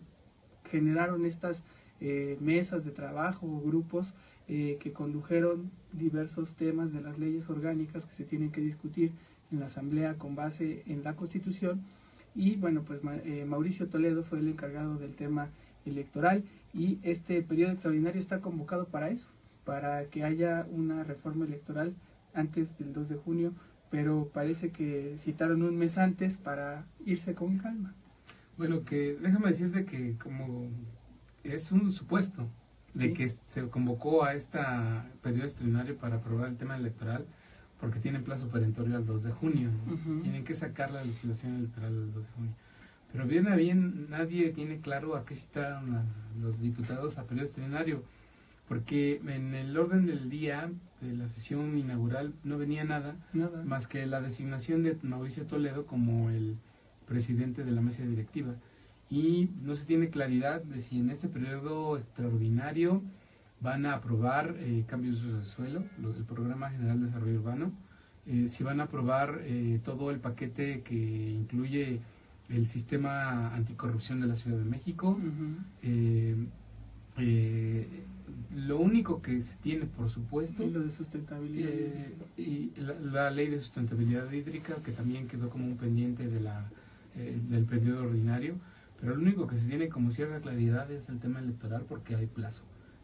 generaron 0.64 1.24
estas 1.24 1.62
eh, 2.00 2.36
mesas 2.40 2.84
de 2.84 2.90
trabajo 2.90 3.46
o 3.46 3.60
grupos 3.60 4.14
eh, 4.48 4.78
que 4.80 4.92
condujeron 4.92 5.70
diversos 5.98 6.54
temas 6.54 6.92
de 6.92 7.00
las 7.00 7.18
leyes 7.18 7.48
orgánicas 7.48 8.06
que 8.06 8.14
se 8.14 8.24
tienen 8.24 8.50
que 8.50 8.60
discutir 8.60 9.12
en 9.50 9.60
la 9.60 9.66
Asamblea 9.66 10.14
con 10.14 10.34
base 10.34 10.82
en 10.86 11.04
la 11.04 11.14
Constitución. 11.14 11.82
Y 12.34 12.56
bueno, 12.56 12.82
pues 12.82 13.00
eh, 13.24 13.44
Mauricio 13.46 13.88
Toledo 13.88 14.24
fue 14.24 14.40
el 14.40 14.48
encargado 14.48 14.96
del 14.98 15.14
tema 15.14 15.48
electoral 15.86 16.44
y 16.72 16.98
este 17.02 17.40
periodo 17.42 17.72
extraordinario 17.72 18.20
está 18.20 18.40
convocado 18.40 18.86
para 18.86 19.10
eso, 19.10 19.28
para 19.64 20.04
que 20.06 20.24
haya 20.24 20.66
una 20.70 21.04
reforma 21.04 21.44
electoral 21.44 21.94
antes 22.32 22.76
del 22.78 22.92
2 22.92 23.08
de 23.08 23.16
junio, 23.16 23.52
pero 23.90 24.28
parece 24.32 24.70
que 24.70 25.16
citaron 25.18 25.62
un 25.62 25.76
mes 25.76 25.98
antes 25.98 26.36
para 26.36 26.86
irse 27.06 27.34
con 27.34 27.58
calma. 27.58 27.94
Bueno, 28.56 28.84
que 28.84 29.16
déjame 29.20 29.48
decirte 29.48 29.84
que 29.84 30.16
como 30.16 30.68
es 31.44 31.70
un 31.70 31.92
supuesto 31.92 32.48
de 32.94 33.12
que 33.12 33.28
se 33.28 33.68
convocó 33.68 34.24
a 34.24 34.34
este 34.34 34.58
periodo 35.22 35.44
extraordinario 35.44 35.96
para 35.96 36.16
aprobar 36.16 36.48
el 36.48 36.56
tema 36.56 36.76
electoral, 36.76 37.26
porque 37.80 37.98
tienen 37.98 38.22
plazo 38.22 38.48
perentorio 38.48 38.96
al 38.96 39.04
2 39.04 39.24
de 39.24 39.32
junio. 39.32 39.70
Tienen 40.22 40.44
que 40.44 40.54
sacar 40.54 40.90
la 40.90 41.04
legislación 41.04 41.56
electoral 41.56 41.92
al 41.92 42.12
2 42.12 42.24
de 42.24 42.30
junio. 42.32 42.52
Pero 43.12 43.26
bien 43.26 43.46
a 43.48 43.56
bien, 43.56 44.08
nadie 44.10 44.50
tiene 44.50 44.80
claro 44.80 45.16
a 45.16 45.24
qué 45.24 45.36
citaron 45.36 45.94
a 45.94 46.04
los 46.40 46.60
diputados 46.60 47.18
a 47.18 47.24
periodo 47.24 47.46
extraordinario, 47.46 48.02
porque 48.68 49.20
en 49.26 49.54
el 49.54 49.76
orden 49.76 50.06
del 50.06 50.30
día 50.30 50.70
de 51.00 51.12
la 51.12 51.28
sesión 51.28 51.76
inaugural 51.76 52.32
no 52.44 52.58
venía 52.58 52.84
nada, 52.84 53.16
más 53.64 53.86
que 53.86 54.06
la 54.06 54.20
designación 54.20 54.82
de 54.82 54.96
Mauricio 55.02 55.44
Toledo 55.44 55.84
como 55.86 56.30
el 56.30 56.56
presidente 57.06 57.64
de 57.64 57.72
la 57.72 57.82
mesa 57.82 58.04
directiva. 58.04 58.54
Y 59.10 59.50
no 59.62 59.74
se 59.74 59.86
tiene 59.86 60.08
claridad 60.08 60.62
de 60.62 60.80
si 60.80 60.98
en 60.98 61.10
este 61.10 61.28
periodo 61.28 61.96
extraordinario 61.96 63.02
van 63.64 63.86
a 63.86 63.94
aprobar 63.94 64.56
eh, 64.58 64.84
cambios 64.86 65.22
de 65.22 65.42
suelo, 65.44 65.84
el 65.98 66.24
Programa 66.24 66.70
General 66.70 67.00
de 67.00 67.06
Desarrollo 67.06 67.40
Urbano, 67.40 67.72
eh, 68.26 68.48
si 68.48 68.62
van 68.62 68.80
a 68.80 68.84
aprobar 68.84 69.40
eh, 69.42 69.80
todo 69.82 70.10
el 70.10 70.20
paquete 70.20 70.82
que 70.82 70.94
incluye 70.94 72.00
el 72.50 72.66
sistema 72.66 73.54
anticorrupción 73.54 74.20
de 74.20 74.26
la 74.26 74.36
Ciudad 74.36 74.58
de 74.58 74.64
México. 74.64 75.18
lo 78.54 78.78
único 78.78 79.20
que 79.20 79.42
se 79.42 79.56
tiene, 79.56 79.86
por 79.86 80.10
supuesto, 80.10 80.62
y 80.62 80.70
lo 80.70 80.82
de 80.82 80.92
sustentabilidad 80.92 81.70
y 82.36 82.70
la, 83.12 83.30
ley 83.30 83.48
de 83.48 83.58
sustentabilidad 83.58 84.30
hídrica, 84.30 84.74
que 84.84 84.92
también 84.92 85.26
quedó 85.26 85.48
como 85.48 85.64
un 85.64 85.76
pendiente 85.76 86.28
de 86.28 86.40
la, 86.40 86.68
del 87.14 87.64
periodo 87.64 88.04
ordinario. 88.04 88.56
Pero 89.04 89.16
lo 89.16 89.22
único 89.22 89.46
que 89.46 89.58
se 89.58 89.68
tiene 89.68 89.90
como 89.90 90.10
cierta 90.10 90.40
claridad 90.40 90.90
es 90.90 91.10
el 91.10 91.20
tema 91.20 91.38
electoral 91.38 91.84
porque 91.86 92.16
hay 92.16 92.26
plazo. 92.26 92.62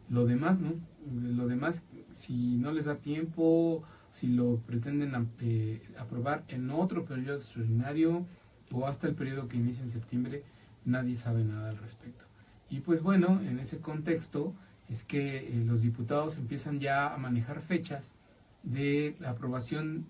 Lo 0.09 0.25
demás, 0.25 0.59
¿no? 0.59 0.73
Lo 1.13 1.47
demás, 1.47 1.83
si 2.11 2.57
no 2.57 2.71
les 2.71 2.85
da 2.85 2.95
tiempo, 2.95 3.83
si 4.09 4.25
lo 4.25 4.57
pretenden 4.65 5.29
eh, 5.41 5.79
aprobar 5.99 6.43
en 6.47 6.71
otro 6.71 7.05
periodo 7.05 7.35
extraordinario 7.35 8.25
o 8.71 8.87
hasta 8.87 9.07
el 9.07 9.13
periodo 9.13 9.47
que 9.47 9.57
inicia 9.57 9.83
en 9.83 9.91
septiembre, 9.91 10.43
nadie 10.85 11.17
sabe 11.17 11.43
nada 11.43 11.69
al 11.69 11.77
respecto. 11.77 12.25
Y 12.67 12.79
pues 12.79 13.03
bueno, 13.03 13.39
en 13.39 13.59
ese 13.59 13.77
contexto 13.77 14.55
es 14.89 15.03
que 15.03 15.49
eh, 15.49 15.63
los 15.67 15.83
diputados 15.83 16.35
empiezan 16.37 16.79
ya 16.79 17.13
a 17.13 17.17
manejar 17.17 17.61
fechas 17.61 18.13
de 18.63 19.17
aprobación 19.23 20.07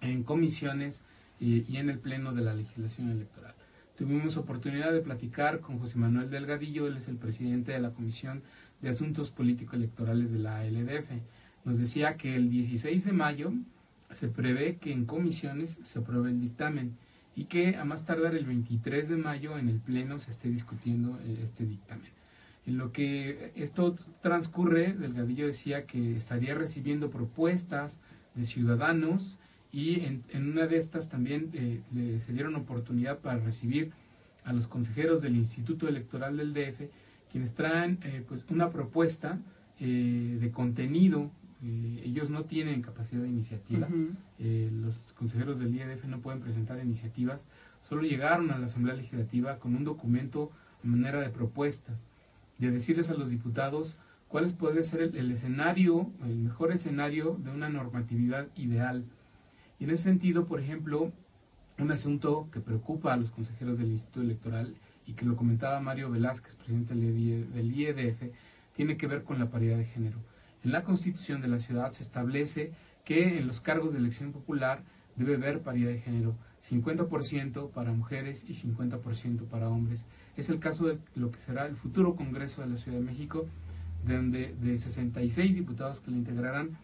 en 0.00 0.24
comisiones 0.24 1.02
eh, 1.38 1.64
y 1.68 1.76
en 1.76 1.88
el 1.88 2.00
pleno 2.00 2.32
de 2.32 2.42
la 2.42 2.52
legislación 2.52 3.10
electoral. 3.10 3.54
Tuvimos 4.00 4.38
oportunidad 4.38 4.94
de 4.94 5.02
platicar 5.02 5.60
con 5.60 5.78
José 5.78 5.98
Manuel 5.98 6.30
Delgadillo, 6.30 6.86
él 6.86 6.96
es 6.96 7.08
el 7.08 7.18
presidente 7.18 7.72
de 7.72 7.80
la 7.80 7.90
Comisión 7.90 8.42
de 8.80 8.88
Asuntos 8.88 9.30
Político-Electorales 9.30 10.32
de 10.32 10.38
la 10.38 10.64
LDF. 10.64 11.10
Nos 11.66 11.78
decía 11.78 12.16
que 12.16 12.34
el 12.34 12.48
16 12.48 13.04
de 13.04 13.12
mayo 13.12 13.52
se 14.10 14.28
prevé 14.28 14.78
que 14.78 14.90
en 14.90 15.04
comisiones 15.04 15.78
se 15.82 15.98
apruebe 15.98 16.30
el 16.30 16.40
dictamen 16.40 16.96
y 17.36 17.44
que 17.44 17.76
a 17.76 17.84
más 17.84 18.06
tardar 18.06 18.34
el 18.34 18.46
23 18.46 19.06
de 19.10 19.16
mayo 19.18 19.58
en 19.58 19.68
el 19.68 19.80
Pleno 19.80 20.18
se 20.18 20.30
esté 20.30 20.48
discutiendo 20.48 21.18
eh, 21.22 21.40
este 21.42 21.66
dictamen. 21.66 22.08
En 22.64 22.78
lo 22.78 22.92
que 22.92 23.52
esto 23.54 23.98
transcurre, 24.22 24.94
Delgadillo 24.94 25.46
decía 25.46 25.84
que 25.84 26.16
estaría 26.16 26.54
recibiendo 26.54 27.10
propuestas 27.10 28.00
de 28.34 28.46
ciudadanos 28.46 29.38
y 29.72 30.00
en, 30.00 30.24
una 30.34 30.66
de 30.66 30.76
estas 30.76 31.08
también 31.08 31.50
eh, 31.52 31.80
le, 31.92 32.20
se 32.20 32.32
dieron 32.32 32.56
oportunidad 32.56 33.18
para 33.18 33.38
recibir 33.38 33.92
a 34.44 34.52
los 34.52 34.66
consejeros 34.66 35.22
del 35.22 35.36
Instituto 35.36 35.86
Electoral 35.86 36.36
del 36.36 36.52
DF 36.54 36.90
quienes 37.30 37.54
traen 37.54 37.98
eh, 38.02 38.24
pues 38.26 38.44
una 38.50 38.70
propuesta 38.70 39.38
eh, 39.78 40.38
de 40.40 40.50
contenido. 40.50 41.30
Eh, 41.62 42.02
ellos 42.04 42.30
no 42.30 42.44
tienen 42.44 42.82
capacidad 42.82 43.22
de 43.22 43.28
iniciativa. 43.28 43.88
los 44.38 45.12
consejeros 45.16 45.58
del 45.58 45.74
IEDF 45.74 46.04
no 46.06 46.20
pueden 46.20 46.40
presentar 46.40 46.82
iniciativas. 46.82 47.46
Solo 47.80 48.02
llegaron 48.02 48.50
a 48.50 48.58
la 48.58 48.66
Asamblea 48.66 48.94
Legislativa 48.94 49.58
con 49.58 49.74
un 49.74 49.84
documento 49.84 50.50
a 50.82 50.86
manera 50.86 51.20
de 51.20 51.28
propuestas, 51.28 52.06
de 52.58 52.70
decirles 52.70 53.10
a 53.10 53.14
los 53.14 53.30
diputados 53.30 53.96
cuál 54.28 54.50
puede 54.54 54.84
ser 54.84 55.02
el, 55.02 55.16
el 55.16 55.30
escenario, 55.30 56.10
el 56.24 56.36
mejor 56.36 56.72
escenario 56.72 57.38
de 57.42 57.50
una 57.50 57.68
normatividad 57.68 58.48
ideal. 58.56 59.04
Y 59.80 59.84
en 59.84 59.90
ese 59.90 60.04
sentido, 60.04 60.44
por 60.44 60.60
ejemplo, 60.60 61.10
un 61.78 61.90
asunto 61.90 62.48
que 62.52 62.60
preocupa 62.60 63.14
a 63.14 63.16
los 63.16 63.30
consejeros 63.30 63.78
del 63.78 63.90
Instituto 63.90 64.20
Electoral 64.20 64.74
y 65.06 65.14
que 65.14 65.24
lo 65.24 65.36
comentaba 65.36 65.80
Mario 65.80 66.10
Velázquez, 66.10 66.54
presidente 66.54 66.94
del 66.94 67.72
IEDF, 67.74 68.30
tiene 68.76 68.98
que 68.98 69.06
ver 69.06 69.24
con 69.24 69.38
la 69.38 69.48
paridad 69.48 69.78
de 69.78 69.86
género. 69.86 70.18
En 70.62 70.72
la 70.72 70.84
constitución 70.84 71.40
de 71.40 71.48
la 71.48 71.58
ciudad 71.58 71.92
se 71.92 72.02
establece 72.02 72.72
que 73.06 73.38
en 73.38 73.46
los 73.46 73.62
cargos 73.62 73.92
de 73.92 73.98
elección 73.98 74.32
popular 74.32 74.82
debe 75.16 75.36
haber 75.36 75.62
paridad 75.62 75.90
de 75.90 76.00
género, 76.00 76.36
50% 76.68 77.70
para 77.70 77.92
mujeres 77.92 78.44
y 78.46 78.52
50% 78.52 79.46
para 79.46 79.70
hombres. 79.70 80.04
Es 80.36 80.50
el 80.50 80.60
caso 80.60 80.86
de 80.86 80.98
lo 81.14 81.30
que 81.30 81.40
será 81.40 81.66
el 81.66 81.76
futuro 81.76 82.14
Congreso 82.16 82.60
de 82.60 82.68
la 82.68 82.76
Ciudad 82.76 82.98
de 82.98 83.04
México, 83.04 83.46
donde 84.06 84.54
de 84.60 84.78
66 84.78 85.54
diputados 85.54 86.00
que 86.00 86.10
lo 86.10 86.18
integrarán, 86.18 86.76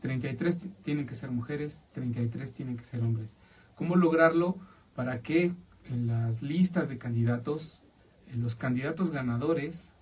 33 0.00 0.66
tienen 0.82 1.06
que 1.06 1.14
ser 1.14 1.30
mujeres, 1.30 1.84
33 1.92 2.52
tienen 2.52 2.76
que 2.76 2.84
ser 2.84 3.02
hombres. 3.02 3.34
¿Cómo 3.76 3.96
lograrlo 3.96 4.56
para 4.94 5.22
que 5.22 5.54
en 5.88 6.06
las 6.06 6.42
listas 6.42 6.88
de 6.88 6.98
candidatos, 6.98 7.80
en 8.28 8.42
los 8.42 8.54
candidatos 8.56 9.10
ganadores, 9.10 9.92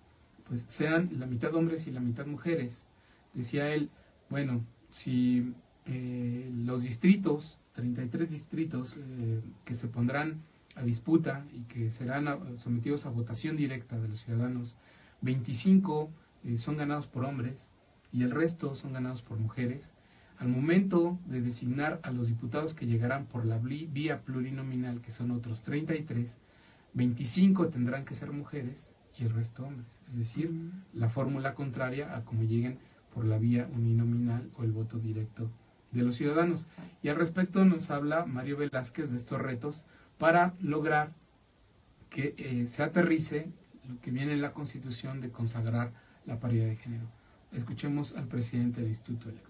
pues 0.49 0.65
sean 0.69 1.11
la 1.19 1.27
mitad 1.27 1.55
hombres 1.55 1.87
y 1.87 1.91
la 1.91 2.01
mitad 2.01 2.27
mujeres. 2.27 2.87
Decía 3.35 3.73
él, 3.73 3.91
bueno, 4.31 4.65
si 4.91 5.55
eh, 5.87 6.51
los 6.65 6.83
distritos, 6.83 7.59
33 7.75 8.31
distritos 8.31 8.97
eh, 8.97 9.41
que 9.65 9.75
se 9.75 9.89
pondrán 9.89 10.43
a 10.75 10.83
disputa 10.83 11.45
y 11.53 11.63
que 11.63 11.91
serán 11.91 12.57
sometidos 12.57 13.07
a 13.07 13.11
votación 13.11 13.57
directa 13.57 13.99
de 13.99 14.09
los 14.09 14.25
ciudadanos, 14.25 14.75
25 15.23 16.11
eh, 16.45 16.59
son 16.59 16.77
ganados 16.77 17.07
por 17.07 17.25
hombres 17.25 17.71
y 18.13 18.23
el 18.23 18.31
resto 18.31 18.75
son 18.75 18.93
ganados 18.93 19.23
por 19.23 19.39
mujeres, 19.39 19.93
al 20.39 20.49
momento 20.49 21.19
de 21.27 21.41
designar 21.41 22.01
a 22.03 22.11
los 22.11 22.29
diputados 22.29 22.75
que 22.75 22.87
llegarán 22.87 23.27
por 23.27 23.45
la 23.45 23.59
vía 23.59 24.23
plurinominal, 24.23 25.01
que 25.01 25.11
son 25.11 25.33
otros 25.33 25.63
33, 25.63 26.37
25 26.95 27.69
tendrán 27.69 28.05
que 28.05 28.15
ser 28.15 28.33
mujeres 28.33 28.97
y 29.19 29.25
el 29.25 29.33
resto 29.33 29.65
hombres. 29.65 30.01
Es 30.09 30.17
decir, 30.17 30.53
la 30.95 31.09
fórmula 31.09 31.55
contraria 31.55 32.17
a 32.17 32.25
como 32.25 32.45
lleguen 32.45 32.79
por 33.15 33.25
la 33.25 33.39
vía 33.39 33.69
uninominal 33.75 34.49
o 34.57 34.63
el 34.63 34.73
voto 34.73 34.99
directo 34.99 35.51
de 35.91 36.03
los 36.03 36.17
ciudadanos. 36.17 36.67
Y 37.03 37.09
al 37.09 37.17
respecto 37.17 37.65
nos 37.65 37.91
habla 37.91 38.27
Mario 38.27 38.57
Velázquez 38.57 39.11
de 39.11 39.17
estos 39.17 39.41
retos 39.41 39.87
para 40.19 40.55
lograr 40.61 41.13
que 42.11 42.35
eh, 42.39 42.67
se 42.69 42.83
aterrice 42.83 43.51
lo 43.89 44.01
que 44.01 44.11
viene 44.11 44.33
en 44.33 44.43
la 44.43 44.53
Constitución 44.53 45.21
de 45.21 45.31
consagrar 45.31 45.93
la 46.27 46.39
paridad 46.39 46.67
de 46.67 46.77
género. 46.77 47.18
Escuchemos 47.53 48.15
al 48.15 48.27
presidente 48.27 48.81
del 48.81 48.91
Instituto 48.91 49.29
Electoral. 49.29 49.48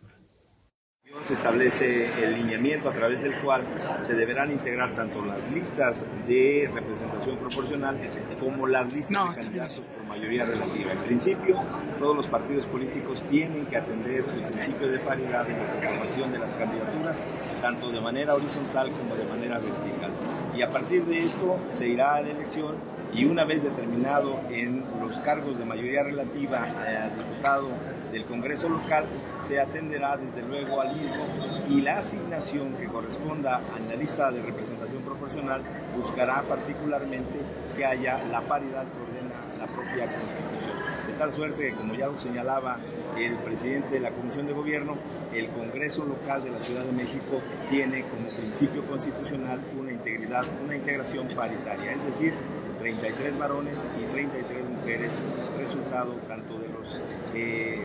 Se 1.24 1.34
establece 1.34 2.08
el 2.24 2.34
lineamiento 2.34 2.88
a 2.88 2.92
través 2.92 3.22
del 3.22 3.34
cual 3.40 3.62
se 4.00 4.14
deberán 4.14 4.50
integrar 4.50 4.94
tanto 4.94 5.24
las 5.24 5.52
listas 5.52 6.06
de 6.26 6.70
representación 6.72 7.36
proporcional 7.36 7.98
como 8.40 8.66
las 8.66 8.90
listas 8.92 9.36
de 9.36 9.42
candidatos 9.42 9.80
por 9.80 10.04
mayoría 10.04 10.46
relativa. 10.46 10.92
En 10.92 10.98
principio, 11.00 11.56
todos 11.98 12.16
los 12.16 12.26
partidos 12.28 12.66
políticos 12.66 13.22
tienen 13.30 13.66
que 13.66 13.76
atender 13.76 14.24
el 14.34 14.44
principio 14.44 14.88
de 14.88 14.98
paridad 15.00 15.48
en 15.50 15.58
la 15.58 15.72
reclamación 15.74 16.32
de 16.32 16.38
las 16.38 16.54
candidaturas, 16.54 17.22
tanto 17.60 17.90
de 17.90 18.00
manera 18.00 18.34
horizontal 18.34 18.90
como 18.92 19.14
de 19.14 19.24
manera 19.24 19.58
vertical. 19.58 20.10
Y 20.54 20.62
a 20.62 20.70
partir 20.70 21.04
de 21.04 21.26
esto 21.26 21.58
se 21.68 21.88
irá 21.88 22.14
a 22.14 22.22
la 22.22 22.30
elección 22.30 22.76
y 23.12 23.24
una 23.24 23.44
vez 23.44 23.62
determinado 23.62 24.40
en 24.50 24.84
los 25.00 25.16
cargos 25.18 25.58
de 25.58 25.64
mayoría 25.64 26.02
relativa, 26.02 26.68
eh, 26.86 27.10
diputado 27.16 27.68
del 28.12 28.24
Congreso 28.24 28.68
local 28.68 29.06
se 29.40 29.60
atenderá 29.60 30.16
desde 30.16 30.42
luego 30.42 30.80
al 30.80 30.94
mismo 30.94 31.26
y 31.68 31.80
la 31.80 31.98
asignación 31.98 32.74
que 32.74 32.86
corresponda 32.86 33.60
en 33.76 33.88
la 33.88 33.94
lista 33.94 34.30
de 34.30 34.42
representación 34.42 35.02
proporcional 35.02 35.62
buscará 35.96 36.42
particularmente 36.42 37.38
que 37.76 37.84
haya 37.84 38.22
la 38.24 38.40
paridad 38.42 38.84
que 38.84 39.02
ordena 39.02 39.48
la 39.58 39.66
propia 39.66 40.06
Constitución. 40.06 40.76
De 41.06 41.12
tal 41.14 41.32
suerte 41.32 41.70
que, 41.70 41.74
como 41.74 41.94
ya 41.94 42.06
lo 42.06 42.18
señalaba 42.18 42.78
el 43.16 43.34
presidente 43.38 43.94
de 43.94 44.00
la 44.00 44.10
Comisión 44.10 44.46
de 44.46 44.52
Gobierno, 44.52 44.96
el 45.32 45.48
Congreso 45.50 46.04
local 46.04 46.44
de 46.44 46.50
la 46.50 46.60
Ciudad 46.60 46.84
de 46.84 46.92
México 46.92 47.40
tiene 47.70 48.04
como 48.04 48.30
principio 48.30 48.84
constitucional 48.86 49.60
una 49.78 49.92
integridad, 49.92 50.44
una 50.64 50.76
integración 50.76 51.28
paritaria, 51.28 51.92
es 51.92 52.04
decir, 52.04 52.34
33 52.78 53.38
varones 53.38 53.90
y 54.00 54.04
33 54.04 54.68
mujeres, 54.68 55.20
resultado 55.58 56.14
tanto 56.28 56.58
de 56.58 56.68
los, 56.68 57.00
eh, 57.34 57.84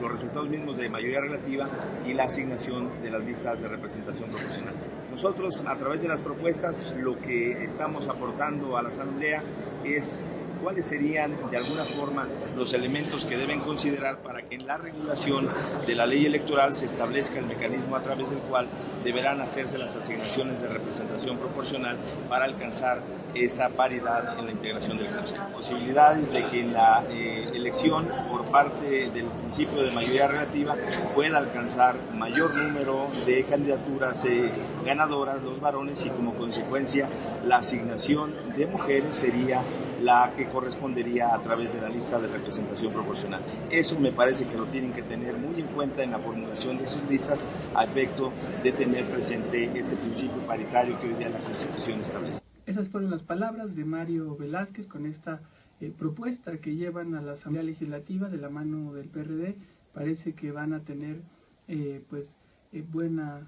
los, 0.00 0.12
resultados 0.12 0.48
mismos 0.48 0.76
de 0.76 0.88
mayoría 0.88 1.20
relativa 1.20 1.68
y 2.06 2.14
la 2.14 2.24
asignación 2.24 2.90
de 3.02 3.10
las 3.10 3.22
listas 3.24 3.60
de 3.60 3.68
representación 3.68 4.30
proporcional. 4.30 4.74
Nosotros, 5.10 5.62
a 5.66 5.76
través 5.76 6.02
de 6.02 6.08
las 6.08 6.20
propuestas, 6.22 6.84
lo 6.96 7.18
que 7.18 7.64
estamos 7.64 8.08
aportando 8.08 8.76
a 8.76 8.82
la 8.82 8.88
Asamblea 8.88 9.42
es 9.84 10.20
cuáles 10.66 10.86
serían 10.86 11.32
de 11.48 11.58
alguna 11.58 11.84
forma 11.84 12.26
los 12.56 12.72
elementos 12.72 13.24
que 13.24 13.36
deben 13.36 13.60
considerar 13.60 14.18
para 14.18 14.42
que 14.42 14.56
en 14.56 14.66
la 14.66 14.76
regulación 14.76 15.48
de 15.86 15.94
la 15.94 16.06
ley 16.06 16.26
electoral 16.26 16.76
se 16.76 16.86
establezca 16.86 17.38
el 17.38 17.46
mecanismo 17.46 17.94
a 17.94 18.02
través 18.02 18.30
del 18.30 18.40
cual 18.40 18.66
deberán 19.04 19.40
hacerse 19.40 19.78
las 19.78 19.94
asignaciones 19.94 20.60
de 20.60 20.66
representación 20.66 21.38
proporcional 21.38 21.96
para 22.28 22.46
alcanzar 22.46 23.00
esta 23.32 23.68
paridad 23.68 24.36
en 24.40 24.46
la 24.46 24.50
integración 24.50 24.98
del 24.98 25.14
Consejo. 25.14 25.44
Posibilidades 25.52 26.32
de 26.32 26.44
que 26.46 26.62
en 26.62 26.72
la 26.72 27.04
eh, 27.10 27.48
elección 27.54 28.08
por 28.28 28.44
parte 28.50 29.10
del 29.10 29.26
principio 29.26 29.84
de 29.84 29.92
mayoría 29.92 30.26
relativa 30.26 30.74
pueda 31.14 31.38
alcanzar 31.38 31.94
mayor 32.14 32.52
número 32.56 33.08
de 33.24 33.44
candidaturas 33.44 34.24
eh, 34.24 34.50
ganadoras 34.84 35.40
los 35.44 35.60
varones 35.60 36.04
y 36.06 36.10
como 36.10 36.34
consecuencia 36.34 37.08
la 37.44 37.58
asignación 37.58 38.34
de 38.56 38.66
mujeres 38.66 39.14
sería 39.14 39.62
la 40.02 40.32
que 40.36 40.46
correspondería 40.46 41.34
a 41.34 41.40
través 41.40 41.72
de 41.74 41.80
la 41.80 41.88
lista 41.88 42.18
de 42.20 42.28
representación 42.28 42.92
proporcional. 42.92 43.40
Eso 43.70 43.98
me 43.98 44.12
parece 44.12 44.46
que 44.46 44.56
lo 44.56 44.66
tienen 44.66 44.92
que 44.92 45.02
tener 45.02 45.36
muy 45.36 45.60
en 45.60 45.66
cuenta 45.68 46.02
en 46.02 46.10
la 46.12 46.18
formulación 46.18 46.78
de 46.78 46.86
sus 46.86 47.02
listas 47.08 47.46
a 47.74 47.84
efecto 47.84 48.32
de 48.62 48.72
tener 48.72 49.08
presente 49.08 49.70
este 49.74 49.96
principio 49.96 50.38
paritario 50.46 50.98
que 51.00 51.08
hoy 51.08 51.14
día 51.14 51.28
la 51.28 51.40
Constitución 51.40 52.00
establece. 52.00 52.40
Esas 52.66 52.88
fueron 52.88 53.10
las 53.10 53.22
palabras 53.22 53.76
de 53.76 53.84
Mario 53.84 54.36
Velázquez 54.36 54.86
con 54.86 55.06
esta 55.06 55.40
eh, 55.80 55.92
propuesta 55.96 56.56
que 56.58 56.74
llevan 56.74 57.14
a 57.14 57.22
la 57.22 57.32
Asamblea 57.32 57.62
Legislativa 57.62 58.28
de 58.28 58.38
la 58.38 58.48
mano 58.48 58.92
del 58.92 59.08
PRD. 59.08 59.56
Parece 59.92 60.32
que 60.32 60.50
van 60.50 60.72
a 60.72 60.80
tener 60.80 61.20
eh, 61.68 62.02
pues 62.08 62.34
eh, 62.72 62.84
buena, 62.90 63.46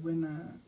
buena 0.00 0.60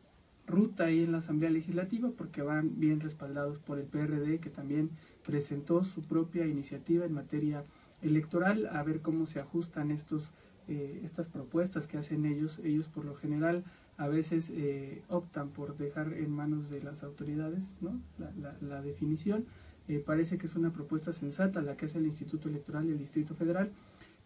ruta 0.51 0.85
ahí 0.85 1.03
en 1.03 1.11
la 1.11 1.19
Asamblea 1.19 1.49
Legislativa 1.49 2.11
porque 2.15 2.41
van 2.41 2.79
bien 2.79 2.99
respaldados 2.99 3.57
por 3.59 3.79
el 3.79 3.85
PRD 3.85 4.39
que 4.39 4.49
también 4.49 4.91
presentó 5.25 5.83
su 5.83 6.03
propia 6.03 6.45
iniciativa 6.45 7.05
en 7.05 7.13
materia 7.13 7.63
electoral 8.01 8.67
a 8.67 8.83
ver 8.83 9.01
cómo 9.01 9.25
se 9.25 9.39
ajustan 9.39 9.91
estos 9.91 10.31
eh, 10.67 11.01
estas 11.03 11.27
propuestas 11.27 11.87
que 11.87 11.97
hacen 11.97 12.25
ellos. 12.25 12.59
Ellos 12.63 12.87
por 12.87 13.03
lo 13.03 13.15
general 13.15 13.65
a 13.97 14.07
veces 14.07 14.49
eh, 14.53 15.03
optan 15.09 15.49
por 15.49 15.75
dejar 15.75 16.13
en 16.13 16.31
manos 16.31 16.69
de 16.69 16.81
las 16.81 17.03
autoridades 17.03 17.59
¿no? 17.81 17.99
la, 18.17 18.55
la, 18.61 18.81
definición. 18.81 19.45
Eh, 19.87 20.01
parece 20.05 20.37
que 20.37 20.45
es 20.45 20.55
una 20.55 20.71
propuesta 20.71 21.11
sensata 21.11 21.61
la 21.61 21.75
que 21.75 21.87
hace 21.87 21.97
el 21.97 22.05
Instituto 22.05 22.47
Electoral 22.47 22.85
y 22.87 22.91
el 22.91 22.99
Distrito 22.99 23.35
Federal 23.35 23.71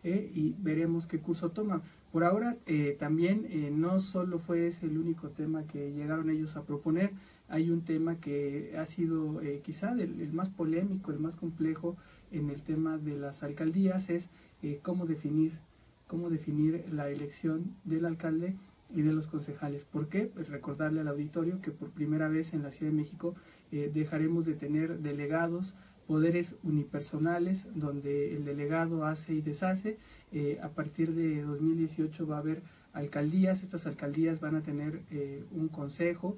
y 0.03 0.53
veremos 0.59 1.07
qué 1.07 1.17
curso 1.17 1.49
toma 1.49 1.81
por 2.15 2.23
ahora 2.23 2.55
eh, 2.65 2.95
también 2.97 3.45
eh, 3.49 3.69
no 3.73 3.99
solo 3.99 4.39
fue 4.39 4.67
ese 4.67 4.85
el 4.85 4.97
único 4.97 5.31
tema 5.31 5.67
que 5.67 5.91
llegaron 5.91 6.29
ellos 6.29 6.55
a 6.55 6.63
proponer, 6.63 7.11
hay 7.49 7.69
un 7.69 7.81
tema 7.81 8.21
que 8.21 8.73
ha 8.79 8.85
sido 8.85 9.41
eh, 9.41 9.59
quizá 9.61 9.91
el, 9.91 10.31
más 10.31 10.47
polémico, 10.47 11.11
el 11.11 11.19
más 11.19 11.35
complejo 11.35 11.97
en 12.31 12.49
el 12.49 12.61
tema 12.61 12.97
de 12.97 13.17
las 13.17 13.43
alcaldías, 13.43 14.09
es 14.09 14.29
cómo 14.81 15.07
definir 15.07 15.59
cómo 16.07 16.29
definir 16.29 16.85
la 16.89 17.09
elección 17.09 17.75
del 17.83 18.05
alcalde 18.05 18.55
y 18.95 19.01
de 19.01 19.11
los 19.11 19.27
concejales. 19.27 19.83
¿Por 19.83 20.07
qué? 20.07 20.31
Pues 20.33 20.47
recordarle 20.47 21.01
al 21.01 21.09
auditorio 21.09 21.59
que 21.59 21.71
por 21.71 21.89
primera 21.89 22.29
vez 22.29 22.53
en 22.53 22.63
la 22.63 22.71
Ciudad 22.71 22.93
de 22.93 22.97
México 22.97 23.35
dejaremos 23.71 24.45
de 24.45 24.53
tener 24.53 24.99
delegados, 24.99 25.75
poderes 26.07 26.55
unipersonales, 26.63 27.67
donde 27.75 28.37
el 28.37 28.45
delegado 28.45 29.05
hace 29.05 29.33
y 29.33 29.41
deshace, 29.41 29.97
eh, 30.31 30.59
a 30.61 30.69
partir 30.69 31.13
de 31.13 31.41
2018 31.43 32.27
va 32.27 32.37
a 32.37 32.39
haber 32.39 32.61
alcaldías, 32.93 33.63
estas 33.63 33.85
alcaldías 33.85 34.39
van 34.39 34.55
a 34.55 34.61
tener 34.61 35.01
eh, 35.11 35.43
un 35.51 35.67
consejo 35.67 36.37